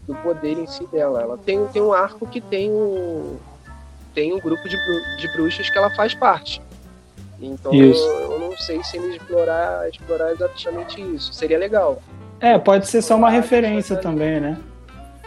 do 0.06 0.14
poder 0.16 0.58
em 0.58 0.66
si 0.66 0.86
dela. 0.88 1.22
Ela 1.22 1.38
tem, 1.38 1.64
tem 1.68 1.80
um 1.80 1.92
arco 1.92 2.26
que 2.26 2.40
tem 2.40 2.70
um, 2.70 3.36
tem 4.14 4.32
um 4.32 4.40
grupo 4.40 4.68
de, 4.68 4.76
de 5.18 5.32
bruxas 5.32 5.70
que 5.70 5.78
ela 5.78 5.90
faz 5.90 6.14
parte. 6.14 6.60
Então 7.40 7.72
eu, 7.72 7.94
eu, 7.94 8.38
não 8.38 8.56
sei 8.56 8.82
se 8.84 8.98
eles 8.98 9.16
explorar, 9.16 9.88
explorar 9.88 10.32
exatamente 10.32 11.00
isso. 11.00 11.32
Seria 11.32 11.58
legal. 11.58 12.02
É, 12.40 12.58
pode 12.58 12.86
ser 12.86 13.00
só 13.02 13.16
uma 13.16 13.30
referência 13.30 13.96
também, 13.96 14.40
né? 14.40 14.58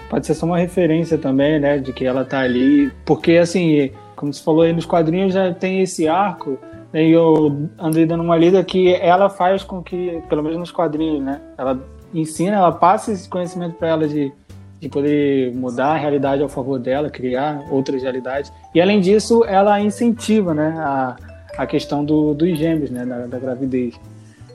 Pode 0.09 0.27
ser 0.27 0.35
só 0.35 0.45
uma 0.45 0.57
referência 0.57 1.17
também, 1.17 1.59
né? 1.59 1.79
De 1.79 1.91
que 1.91 2.05
ela 2.05 2.23
tá 2.23 2.41
ali. 2.41 2.91
Porque, 3.03 3.37
assim, 3.37 3.91
como 4.15 4.33
você 4.33 4.43
falou 4.43 4.61
aí 4.61 4.73
nos 4.73 4.85
quadrinhos, 4.85 5.33
já 5.33 5.53
tem 5.53 5.81
esse 5.81 6.07
arco. 6.07 6.57
Né, 6.91 7.05
e 7.05 7.11
eu 7.11 7.69
andei 7.77 8.05
dando 8.05 8.23
uma 8.23 8.37
lida 8.37 8.63
que 8.63 8.93
ela 8.95 9.29
faz 9.29 9.63
com 9.63 9.81
que, 9.81 10.21
pelo 10.29 10.43
menos 10.43 10.57
nos 10.57 10.71
quadrinhos, 10.71 11.23
né? 11.23 11.41
Ela 11.57 11.79
ensina, 12.13 12.57
ela 12.57 12.71
passa 12.71 13.11
esse 13.11 13.27
conhecimento 13.27 13.75
para 13.75 13.87
ela 13.89 14.07
de, 14.07 14.31
de 14.79 14.89
poder 14.89 15.53
mudar 15.55 15.93
a 15.93 15.97
realidade 15.97 16.43
ao 16.43 16.49
favor 16.49 16.79
dela, 16.79 17.09
criar 17.09 17.63
outras 17.71 18.03
realidades. 18.03 18.53
E 18.75 18.81
além 18.81 19.01
disso, 19.01 19.43
ela 19.45 19.81
incentiva, 19.81 20.53
né? 20.53 20.75
A, 20.77 21.15
a 21.57 21.65
questão 21.65 22.05
do, 22.05 22.33
dos 22.33 22.57
gêmeos, 22.57 22.91
né? 22.91 23.05
Da, 23.05 23.25
da 23.25 23.39
gravidez. 23.39 23.99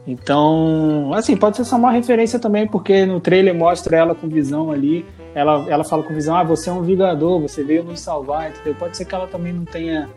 Então, 0.07 1.13
assim, 1.13 1.37
pode 1.37 1.59
ser 1.59 1.65
só 1.65 1.77
uma 1.77 1.91
referência 1.91 2.39
também, 2.39 2.67
porque 2.67 3.05
no 3.05 3.21
trailer 3.21 3.55
mostra 3.55 3.99
ela 3.99 4.15
com 4.15 4.27
visão 4.27 4.71
ali. 4.71 5.05
Ela, 5.39 5.65
ela 5.69 5.85
fala 5.85 6.03
com 6.03 6.13
visão, 6.13 6.37
ah, 6.37 6.43
você 6.43 6.69
é 6.69 6.73
um 6.73 6.83
vingador, 6.83 7.41
você 7.41 7.63
veio 7.63 7.85
nos 7.85 8.01
salvar, 8.01 8.51
entendeu? 8.51 8.75
Pode 8.75 8.97
ser 8.97 9.05
que 9.05 9.15
ela 9.15 9.29
também 9.29 9.53
não 9.53 9.65
tenha 9.65 10.11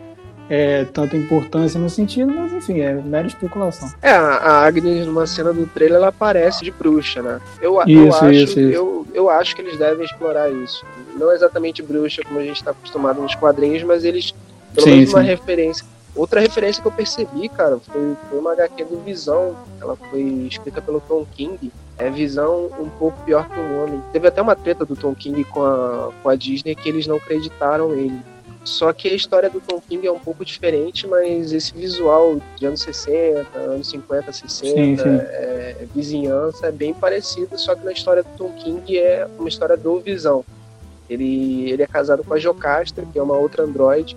é, 0.49 0.83
tanta 0.85 1.15
importância 1.15 1.79
no 1.79 1.91
sentido, 1.91 2.33
mas 2.33 2.51
enfim, 2.51 2.79
é 2.79 2.91
mera 2.95 3.27
especulação. 3.27 3.93
É, 4.01 4.09
a 4.09 4.65
Agnes, 4.65 5.05
numa 5.05 5.27
cena 5.27 5.53
do 5.53 5.67
trailer, 5.67 5.97
ela 5.97 6.07
aparece 6.07 6.63
de 6.63 6.71
bruxa, 6.71 7.21
né? 7.21 7.39
Eu, 7.61 7.79
isso, 7.83 7.91
eu, 7.91 8.07
acho, 8.09 8.31
isso, 8.31 8.59
isso. 8.59 8.59
Eu, 8.59 9.07
eu 9.13 9.29
acho 9.29 9.55
que 9.55 9.61
eles 9.61 9.77
devem 9.77 10.03
explorar 10.03 10.49
isso. 10.51 10.83
Não 11.15 11.31
exatamente 11.31 11.83
bruxa, 11.83 12.23
como 12.23 12.39
a 12.39 12.43
gente 12.43 12.57
está 12.57 12.71
acostumado 12.71 13.21
nos 13.21 13.35
quadrinhos, 13.35 13.83
mas 13.83 14.03
eles, 14.03 14.33
pelo 14.73 14.87
Sim, 14.87 14.95
menos 14.95 15.13
uma 15.13 15.21
sim. 15.21 15.27
referência. 15.27 15.85
Outra 16.15 16.41
referência 16.41 16.81
que 16.81 16.87
eu 16.87 16.91
percebi, 16.91 17.47
cara, 17.47 17.77
foi, 17.77 18.15
foi 18.27 18.39
uma 18.39 18.53
HQ 18.53 18.85
do 18.85 18.99
Visão. 19.01 19.55
Ela 19.79 19.95
foi 19.95 20.21
escrita 20.49 20.81
pelo 20.81 20.99
Tom 20.99 21.25
King. 21.31 21.71
É 22.01 22.09
Visão 22.09 22.65
um 22.79 22.89
pouco 22.89 23.23
pior 23.23 23.47
que 23.47 23.59
um 23.59 23.83
homem. 23.83 24.03
Teve 24.11 24.27
até 24.27 24.41
uma 24.41 24.55
treta 24.55 24.83
do 24.83 24.95
Tom 24.95 25.13
King 25.13 25.43
com 25.43 25.63
a, 25.63 26.11
com 26.23 26.29
a 26.29 26.35
Disney 26.35 26.73
que 26.73 26.89
eles 26.89 27.05
não 27.05 27.17
acreditaram 27.17 27.93
ele. 27.93 28.19
Só 28.63 28.91
que 28.91 29.07
a 29.07 29.13
história 29.13 29.49
do 29.49 29.59
Tom 29.59 29.79
King 29.87 30.05
é 30.07 30.11
um 30.11 30.19
pouco 30.19 30.43
diferente, 30.43 31.07
mas 31.07 31.51
esse 31.51 31.73
visual 31.73 32.39
de 32.57 32.65
anos 32.65 32.81
60, 32.81 33.57
anos 33.57 33.89
50, 33.89 34.31
60, 34.31 34.75
Sim, 34.75 34.97
sim. 34.97 35.03
É, 35.05 35.85
vizinhança 35.93 36.67
é 36.67 36.71
bem 36.71 36.93
parecido, 36.93 37.57
só 37.57 37.75
que 37.75 37.83
na 37.83 37.91
história 37.91 38.23
do 38.23 38.29
Tom 38.37 38.51
King 38.53 38.97
é 38.97 39.27
uma 39.37 39.49
história 39.49 39.77
do 39.77 39.99
Visão. 39.99 40.43
Ele, 41.09 41.71
ele 41.71 41.83
é 41.83 41.87
casado 41.87 42.23
com 42.23 42.33
a 42.33 42.39
Jocasta, 42.39 43.03
que 43.11 43.17
é 43.17 43.21
uma 43.21 43.35
outra 43.35 43.63
androide, 43.63 44.15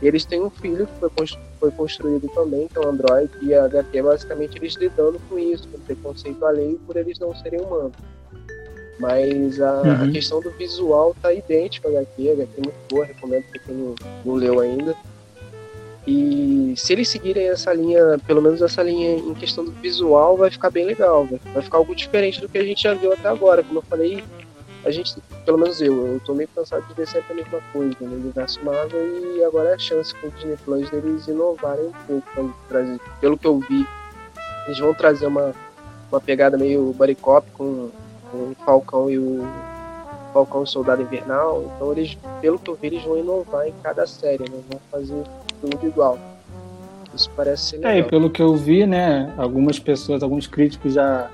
e 0.00 0.06
eles 0.06 0.24
têm 0.24 0.42
um 0.42 0.50
filho 0.50 0.86
que 0.86 0.98
foi, 1.00 1.10
constru- 1.10 1.40
foi 1.60 1.70
construído 1.72 2.28
também, 2.34 2.68
que 2.68 2.78
é 2.78 2.80
um 2.80 2.88
androide, 2.90 3.30
e 3.42 3.52
a 3.54 3.64
HQ 3.64 3.98
é 3.98 4.02
basicamente 4.02 4.56
eles 4.58 4.74
lidando 4.76 5.20
com 5.28 5.38
isso, 5.38 5.66
com 5.68 5.78
preconceito 5.80 6.44
alheio 6.46 6.78
por 6.86 6.96
eles 6.96 7.18
não 7.18 7.34
serem 7.34 7.60
humanos. 7.60 7.92
Mas 9.00 9.60
a, 9.60 9.80
a 9.80 10.02
Uhum. 10.04 10.12
questão 10.12 10.40
do 10.40 10.50
visual 10.52 11.14
tá 11.22 11.32
idêntica 11.32 11.88
à 11.88 11.90
HQ, 11.92 12.28
a 12.30 12.32
HQ 12.32 12.52
é 12.58 12.60
muito 12.64 12.76
boa, 12.90 13.04
recomendo 13.04 13.44
pra 13.44 13.60
quem 13.60 13.74
não, 13.74 13.94
não 14.24 14.34
leu 14.34 14.60
ainda. 14.60 14.94
E 16.06 16.72
se 16.76 16.92
eles 16.94 17.08
seguirem 17.08 17.48
essa 17.48 17.72
linha, 17.72 18.18
pelo 18.26 18.40
menos 18.40 18.62
essa 18.62 18.82
linha 18.82 19.16
em 19.18 19.34
questão 19.34 19.64
do 19.64 19.72
visual, 19.72 20.36
vai 20.36 20.50
ficar 20.50 20.70
bem 20.70 20.86
legal, 20.86 21.26
vai, 21.26 21.38
vai 21.52 21.62
ficar 21.62 21.76
algo 21.78 21.94
diferente 21.94 22.40
do 22.40 22.48
que 22.48 22.56
a 22.56 22.64
gente 22.64 22.82
já 22.82 22.94
viu 22.94 23.12
até 23.12 23.28
agora. 23.28 23.62
Como 23.62 23.78
eu 23.80 23.82
falei, 23.82 24.24
a 24.88 24.90
gente, 24.90 25.14
pelo 25.44 25.58
menos 25.58 25.80
eu, 25.80 26.06
eu 26.06 26.20
tô 26.20 26.34
meio 26.34 26.48
cansado 26.54 26.86
de 26.88 26.94
ver 26.94 27.06
sempre 27.06 27.32
a 27.32 27.36
mesma 27.36 27.60
coisa 27.72 27.94
no 28.00 28.14
universo 28.14 28.58
Marvel 28.64 29.36
e 29.36 29.44
agora 29.44 29.70
é 29.70 29.74
a 29.74 29.78
chance 29.78 30.14
com 30.14 30.28
o 30.28 30.30
Disney 30.30 30.56
Plus 30.64 30.88
deles 30.90 31.28
inovarem 31.28 31.86
um 31.86 31.92
pouco, 32.06 32.54
pra 32.68 32.78
trazer, 32.80 33.00
pelo 33.20 33.36
que 33.36 33.46
eu 33.46 33.58
vi, 33.60 33.86
eles 34.66 34.78
vão 34.78 34.94
trazer 34.94 35.26
uma, 35.26 35.52
uma 36.10 36.20
pegada 36.20 36.56
meio 36.56 36.92
buddy 36.94 37.14
cop 37.14 37.46
com, 37.52 37.90
com 38.30 38.36
o 38.38 38.56
Falcão 38.64 39.10
e 39.10 39.18
o 39.18 39.46
Falcão 40.32 40.64
e 40.64 40.66
Soldado 40.66 41.02
Invernal, 41.02 41.70
então 41.76 41.92
eles, 41.92 42.16
pelo 42.40 42.58
que 42.58 42.70
eu 42.70 42.74
vi, 42.74 42.86
eles 42.88 43.02
vão 43.04 43.18
inovar 43.18 43.66
em 43.68 43.74
cada 43.82 44.06
série, 44.06 44.44
não 44.50 44.60
vão 44.70 44.80
fazer 44.90 45.22
tudo 45.60 45.86
igual. 45.86 46.18
Isso 47.14 47.30
parece 47.34 47.62
ser 47.62 47.76
É, 47.84 47.92
e 47.92 47.94
legal. 47.96 48.10
pelo 48.10 48.30
que 48.30 48.40
eu 48.42 48.54
vi, 48.54 48.86
né, 48.86 49.32
algumas 49.36 49.78
pessoas, 49.78 50.22
alguns 50.22 50.46
críticos 50.46 50.92
já, 50.94 51.30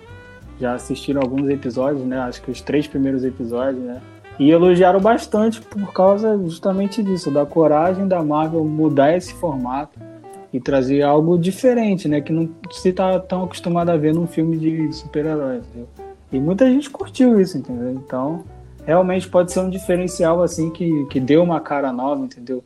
já 0.61 0.75
assistiram 0.75 1.21
alguns 1.21 1.49
episódios, 1.49 2.05
né, 2.05 2.19
acho 2.19 2.43
que 2.43 2.51
os 2.51 2.61
três 2.61 2.87
primeiros 2.87 3.25
episódios, 3.25 3.83
né, 3.83 4.01
e 4.39 4.51
elogiaram 4.51 5.01
bastante 5.01 5.61
por 5.61 5.93
causa 5.93 6.37
justamente 6.39 7.03
disso, 7.03 7.31
da 7.31 7.47
coragem 7.47 8.09
da 8.09 8.23
Marvel 8.23 8.65
mudar 8.65 9.17
esse 9.17 9.33
formato 9.35 9.99
e 10.53 10.61
trazer 10.61 11.03
algo 11.03 11.39
diferente, 11.39 12.09
né, 12.09 12.21
que 12.21 12.33
não 12.33 12.49
se 12.71 12.93
tá 12.93 13.19
tão 13.19 13.45
acostumado 13.45 13.91
a 13.91 13.97
ver 13.97 14.15
num 14.15 14.27
filme 14.27 14.57
de 14.57 14.93
super-heróis? 14.93 15.65
E 16.33 16.39
muita 16.39 16.67
gente 16.67 16.91
curtiu 16.91 17.41
isso, 17.41 17.59
entendeu? 17.59 17.91
Então, 17.91 18.45
realmente 18.85 19.29
pode 19.29 19.53
ser 19.53 19.61
um 19.61 19.71
diferencial, 19.71 20.43
assim, 20.43 20.71
que, 20.71 21.07
que 21.07 21.21
deu 21.21 21.43
uma 21.43 21.61
cara 21.61 21.93
nova, 21.93 22.25
entendeu? 22.25 22.63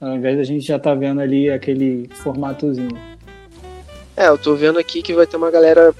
Ao 0.00 0.14
invés 0.14 0.36
da 0.36 0.42
gente 0.42 0.66
já 0.66 0.78
tá 0.78 0.94
vendo 0.94 1.20
ali 1.20 1.48
aquele 1.50 2.08
formatozinho. 2.14 2.96
É, 4.16 4.28
eu 4.28 4.36
tô 4.36 4.54
vendo 4.54 4.78
aqui 4.78 5.02
que 5.02 5.14
vai 5.14 5.26
ter 5.26 5.36
uma 5.36 5.50
galera 5.50 5.94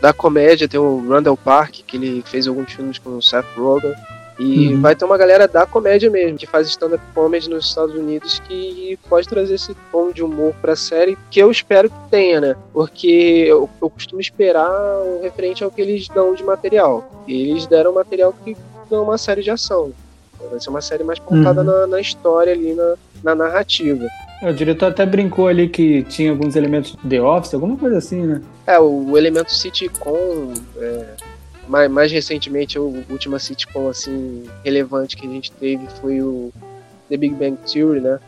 da 0.00 0.12
comédia, 0.12 0.68
tem 0.68 0.78
o 0.78 1.08
Randall 1.08 1.36
Park, 1.36 1.76
que 1.86 1.96
ele 1.96 2.22
fez 2.26 2.46
alguns 2.46 2.72
filmes 2.72 2.98
com 2.98 3.10
o 3.16 3.22
Seth 3.22 3.44
Rogen. 3.56 3.92
E 4.38 4.68
Uhum. 4.68 4.80
vai 4.80 4.94
ter 4.94 5.04
uma 5.04 5.18
galera 5.18 5.48
da 5.48 5.66
comédia 5.66 6.08
mesmo, 6.08 6.38
que 6.38 6.46
faz 6.46 6.68
stand-up 6.68 7.02
comedy 7.12 7.50
nos 7.50 7.66
Estados 7.66 7.92
Unidos, 7.96 8.40
que 8.46 8.96
pode 9.08 9.26
trazer 9.26 9.54
esse 9.56 9.74
tom 9.90 10.12
de 10.12 10.22
humor 10.22 10.54
pra 10.62 10.76
série, 10.76 11.18
que 11.28 11.40
eu 11.40 11.50
espero 11.50 11.90
que 11.90 11.96
tenha, 12.08 12.40
né? 12.40 12.56
Porque 12.72 13.44
eu, 13.48 13.68
eu 13.82 13.90
costumo 13.90 14.20
esperar 14.20 14.70
o 14.70 15.18
referente 15.22 15.64
ao 15.64 15.72
que 15.72 15.80
eles 15.80 16.06
dão 16.06 16.34
de 16.34 16.44
material. 16.44 17.10
E 17.26 17.50
eles 17.50 17.66
deram 17.66 17.92
material 17.92 18.32
que 18.44 18.56
dão 18.88 19.02
uma 19.02 19.18
série 19.18 19.42
de 19.42 19.50
ação. 19.50 19.90
Vai 20.48 20.60
ser 20.60 20.70
uma 20.70 20.80
série 20.80 21.02
mais 21.02 21.18
pautada 21.18 21.60
Uhum. 21.62 21.66
na, 21.66 21.86
na 21.88 22.00
história 22.00 22.52
ali, 22.52 22.74
na, 22.74 22.94
na 23.24 23.34
narrativa. 23.34 24.06
É, 24.42 24.50
O 24.50 24.54
diretor 24.54 24.86
até 24.86 25.04
brincou 25.04 25.48
ali 25.48 25.68
que 25.68 26.02
tinha 26.04 26.30
alguns 26.30 26.54
elementos 26.56 26.92
de 27.02 27.08
The 27.08 27.20
Office, 27.22 27.54
alguma 27.54 27.76
coisa 27.76 27.98
assim, 27.98 28.22
né? 28.24 28.42
É, 28.66 28.78
o 28.78 29.16
elemento 29.16 29.52
sitcom, 29.52 30.52
é, 30.76 31.04
mais, 31.66 31.90
mais 31.90 32.12
recentemente, 32.12 32.78
a 32.78 32.80
última 32.80 33.38
sitcom 33.38 33.88
assim, 33.88 34.44
relevante 34.64 35.16
que 35.16 35.26
a 35.26 35.30
gente 35.30 35.50
teve 35.52 35.86
foi 36.00 36.20
o 36.22 36.52
The 37.08 37.16
Big 37.16 37.34
Bang 37.34 37.56
Theory, 37.70 38.00
né? 38.00 38.18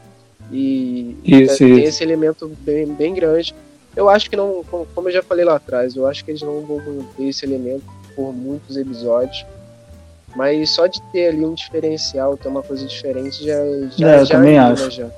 E 0.53 1.17
Isso, 1.25 1.59
tem 1.59 1.79
isso. 1.79 1.89
esse 1.89 2.03
elemento 2.03 2.51
bem, 2.61 2.87
bem 2.87 3.15
grande. 3.15 3.55
Eu 3.95 4.09
acho 4.09 4.29
que 4.29 4.37
não, 4.37 4.65
como 4.95 5.09
eu 5.09 5.13
já 5.13 5.23
falei 5.23 5.45
lá 5.45 5.57
atrás, 5.57 5.95
eu 5.95 6.07
acho 6.07 6.25
que 6.25 6.31
eles 6.33 6.43
não 6.43 6.61
vão 6.63 6.79
manter 6.79 7.29
esse 7.29 7.45
elemento 7.45 7.85
por 8.17 8.33
muitos 8.33 8.77
episódios. 8.77 9.45
Mas 10.35 10.71
só 10.71 10.87
de 10.87 11.01
ter 11.13 11.29
ali 11.29 11.45
um 11.45 11.55
diferencial, 11.55 12.37
ter 12.37 12.49
uma 12.49 12.63
coisa 12.63 12.85
diferente, 12.87 13.45
já, 13.45 13.55
já, 13.97 14.11
É, 14.11 14.25
já 14.25 14.37
também 14.37 14.59
acho. 14.59 14.91
já. 14.91 15.09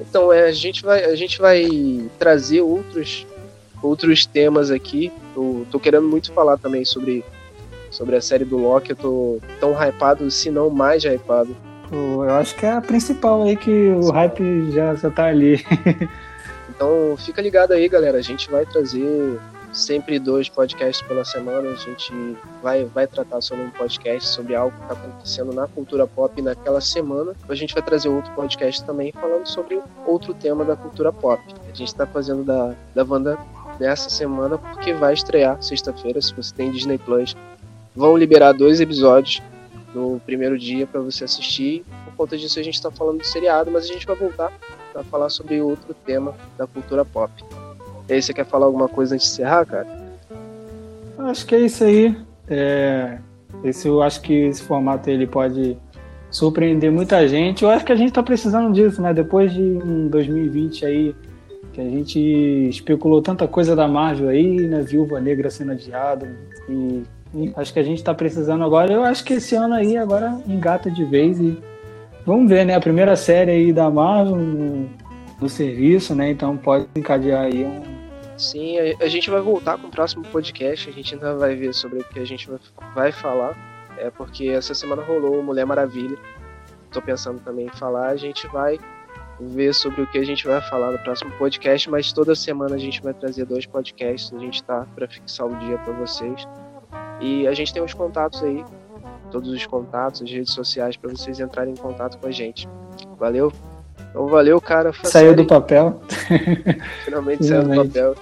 Então, 0.00 0.32
é, 0.32 0.44
a, 0.44 0.52
gente 0.52 0.82
vai, 0.82 1.04
a 1.04 1.16
gente 1.16 1.40
vai 1.40 1.66
trazer 2.18 2.60
outros, 2.60 3.26
outros 3.82 4.26
temas 4.26 4.70
aqui. 4.70 5.12
Eu 5.36 5.66
tô 5.70 5.78
querendo 5.80 6.08
muito 6.08 6.32
falar 6.32 6.56
também 6.56 6.84
sobre, 6.84 7.24
sobre 7.90 8.16
a 8.16 8.20
série 8.20 8.44
do 8.44 8.56
Loki. 8.56 8.90
Eu 8.90 8.96
tô 8.96 9.38
tão 9.60 9.72
hypado, 9.72 10.30
se 10.30 10.50
não 10.50 10.70
mais 10.70 11.04
hypado. 11.04 11.56
Pô, 11.88 12.24
Eu 12.24 12.30
acho 12.30 12.54
que 12.54 12.66
é 12.66 12.72
a 12.72 12.80
principal 12.80 13.42
aí 13.42 13.56
que 13.56 13.70
o 13.90 14.10
hype 14.10 14.70
já, 14.72 14.94
já 14.94 15.10
tá 15.10 15.26
ali. 15.26 15.64
Então, 16.78 17.16
fica 17.16 17.42
ligado 17.42 17.72
aí, 17.72 17.88
galera. 17.88 18.18
A 18.18 18.22
gente 18.22 18.48
vai 18.48 18.64
trazer 18.64 19.40
sempre 19.72 20.18
dois 20.18 20.48
podcasts 20.48 21.06
pela 21.06 21.24
semana. 21.24 21.70
A 21.70 21.74
gente 21.74 22.12
vai, 22.62 22.84
vai 22.84 23.06
tratar 23.06 23.40
sobre 23.40 23.64
um 23.64 23.70
podcast, 23.70 24.28
sobre 24.28 24.54
algo 24.54 24.76
que 24.76 24.82
está 24.82 24.94
acontecendo 24.94 25.52
na 25.52 25.66
cultura 25.66 26.06
pop 26.06 26.40
naquela 26.42 26.80
semana. 26.80 27.34
A 27.48 27.54
gente 27.54 27.74
vai 27.74 27.82
trazer 27.82 28.08
outro 28.08 28.32
podcast 28.32 28.84
também 28.84 29.12
falando 29.12 29.46
sobre 29.46 29.80
outro 30.06 30.34
tema 30.34 30.64
da 30.64 30.76
cultura 30.76 31.12
pop. 31.12 31.42
A 31.64 31.74
gente 31.74 31.88
está 31.88 32.06
fazendo 32.06 32.44
da, 32.44 32.74
da 32.94 33.04
Wanda 33.04 33.38
nessa 33.78 34.10
semana 34.10 34.58
porque 34.58 34.92
vai 34.92 35.14
estrear 35.14 35.62
sexta-feira, 35.62 36.20
se 36.20 36.34
você 36.34 36.54
tem 36.54 36.70
Disney 36.70 36.98
Plus. 36.98 37.36
Vão 37.94 38.16
liberar 38.16 38.52
dois 38.52 38.80
episódios 38.80 39.42
no 39.94 40.20
primeiro 40.20 40.58
dia 40.58 40.86
para 40.86 41.00
você 41.00 41.24
assistir. 41.24 41.84
Por 42.04 42.14
conta 42.14 42.36
disso, 42.36 42.58
a 42.58 42.62
gente 42.62 42.74
está 42.74 42.90
falando 42.90 43.18
do 43.18 43.26
seriado, 43.26 43.70
mas 43.70 43.84
a 43.84 43.88
gente 43.88 44.06
vai 44.06 44.16
voltar 44.16 44.52
para 44.92 45.02
falar 45.04 45.30
sobre 45.30 45.60
outro 45.60 45.94
tema 45.94 46.34
da 46.56 46.66
cultura 46.66 47.04
pop. 47.04 47.32
E 48.08 48.14
aí, 48.14 48.22
você 48.22 48.32
quer 48.32 48.46
falar 48.46 48.66
alguma 48.66 48.88
coisa 48.88 49.14
antes 49.14 49.26
de 49.26 49.32
encerrar, 49.34 49.66
cara? 49.66 49.86
Acho 51.18 51.46
que 51.46 51.54
é 51.54 51.60
isso 51.60 51.84
aí. 51.84 52.16
É, 52.48 53.18
esse, 53.62 53.86
eu 53.88 54.02
acho 54.02 54.20
que 54.22 54.32
esse 54.32 54.62
formato 54.62 55.10
ele 55.10 55.26
pode 55.26 55.76
surpreender 56.30 56.90
muita 56.90 57.26
gente. 57.26 57.64
Eu 57.64 57.70
acho 57.70 57.84
que 57.84 57.92
a 57.92 57.96
gente 57.96 58.12
tá 58.12 58.22
precisando 58.22 58.72
disso, 58.72 59.02
né? 59.02 59.12
Depois 59.12 59.52
de 59.52 59.62
um 59.62 60.08
2020 60.08 60.86
aí, 60.86 61.14
que 61.72 61.80
a 61.80 61.84
gente 61.84 62.18
especulou 62.68 63.20
tanta 63.20 63.46
coisa 63.46 63.74
da 63.74 63.88
Marvel 63.88 64.28
aí, 64.28 64.66
né? 64.66 64.80
Viúva 64.80 65.20
Negra 65.20 65.50
sendo 65.50 65.72
adiado. 65.72 66.26
E, 66.68 67.02
e 67.34 67.52
acho 67.56 67.72
que 67.72 67.78
a 67.78 67.84
gente 67.84 68.02
tá 68.02 68.14
precisando 68.14 68.64
agora. 68.64 68.92
Eu 68.92 69.04
acho 69.04 69.24
que 69.24 69.34
esse 69.34 69.54
ano 69.54 69.74
aí 69.74 69.96
agora 69.96 70.38
engata 70.46 70.90
de 70.90 71.04
vez 71.04 71.38
e 71.40 71.58
vamos 72.24 72.48
ver, 72.48 72.64
né? 72.64 72.74
A 72.74 72.80
primeira 72.80 73.16
série 73.16 73.50
aí 73.50 73.72
da 73.72 73.90
Marvel 73.90 74.36
no, 74.36 74.88
no 75.40 75.48
serviço, 75.48 76.14
né? 76.14 76.30
Então 76.30 76.56
pode 76.56 76.86
encadear 76.94 77.44
aí 77.44 77.64
um, 77.64 77.97
Sim, 78.38 78.78
a, 78.78 79.04
a 79.04 79.08
gente 79.08 79.28
vai 79.28 79.40
voltar 79.40 79.76
com 79.76 79.88
o 79.88 79.90
próximo 79.90 80.24
podcast. 80.24 80.88
A 80.88 80.92
gente 80.92 81.14
ainda 81.14 81.34
vai 81.34 81.56
ver 81.56 81.74
sobre 81.74 81.98
o 81.98 82.04
que 82.04 82.20
a 82.20 82.24
gente 82.24 82.48
vai, 82.48 82.58
vai 82.94 83.12
falar. 83.12 83.56
É 83.98 84.10
porque 84.10 84.48
essa 84.48 84.72
semana 84.74 85.02
rolou 85.02 85.42
Mulher 85.42 85.66
Maravilha. 85.66 86.16
Tô 86.92 87.02
pensando 87.02 87.40
também 87.40 87.66
em 87.66 87.76
falar. 87.76 88.08
A 88.08 88.16
gente 88.16 88.46
vai 88.46 88.78
ver 89.40 89.74
sobre 89.74 90.02
o 90.02 90.06
que 90.06 90.18
a 90.18 90.24
gente 90.24 90.46
vai 90.46 90.60
falar 90.62 90.92
no 90.92 90.98
próximo 90.98 91.30
podcast, 91.32 91.90
mas 91.90 92.12
toda 92.12 92.34
semana 92.34 92.76
a 92.76 92.78
gente 92.78 93.02
vai 93.02 93.12
trazer 93.12 93.44
dois 93.44 93.66
podcasts. 93.66 94.32
A 94.32 94.38
gente 94.38 94.62
tá 94.62 94.86
para 94.94 95.08
fixar 95.08 95.46
o 95.46 95.56
dia 95.56 95.76
para 95.78 95.92
vocês. 95.94 96.46
E 97.20 97.46
a 97.48 97.52
gente 97.52 97.74
tem 97.74 97.82
os 97.82 97.92
contatos 97.92 98.42
aí, 98.44 98.64
todos 99.32 99.50
os 99.50 99.66
contatos, 99.66 100.22
as 100.22 100.30
redes 100.30 100.52
sociais 100.52 100.96
para 100.96 101.10
vocês 101.10 101.40
entrarem 101.40 101.72
em 101.72 101.76
contato 101.76 102.18
com 102.18 102.28
a 102.28 102.30
gente. 102.30 102.68
Valeu? 103.18 103.52
Então 104.10 104.26
valeu, 104.26 104.60
cara. 104.60 104.92
Saiu 104.92 105.30
série. 105.30 105.34
do 105.34 105.44
papel. 105.44 106.00
Finalmente 107.04 107.44
saiu 107.44 107.64
do 107.64 107.74
papel. 107.74 108.14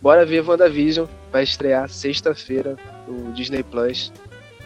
Bora 0.00 0.24
ver 0.24 0.48
WandaVision. 0.48 1.06
Vai 1.30 1.42
estrear 1.42 1.88
sexta-feira 1.88 2.76
no 3.06 3.32
Disney 3.32 3.62
Plus. 3.62 4.12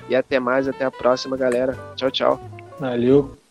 E 0.09 0.15
até 0.15 0.39
mais, 0.39 0.69
até 0.69 0.85
a 0.85 0.91
próxima, 0.91 1.37
galera. 1.37 1.77
Tchau, 1.97 2.11
tchau. 2.11 2.41
Valeu. 2.79 3.42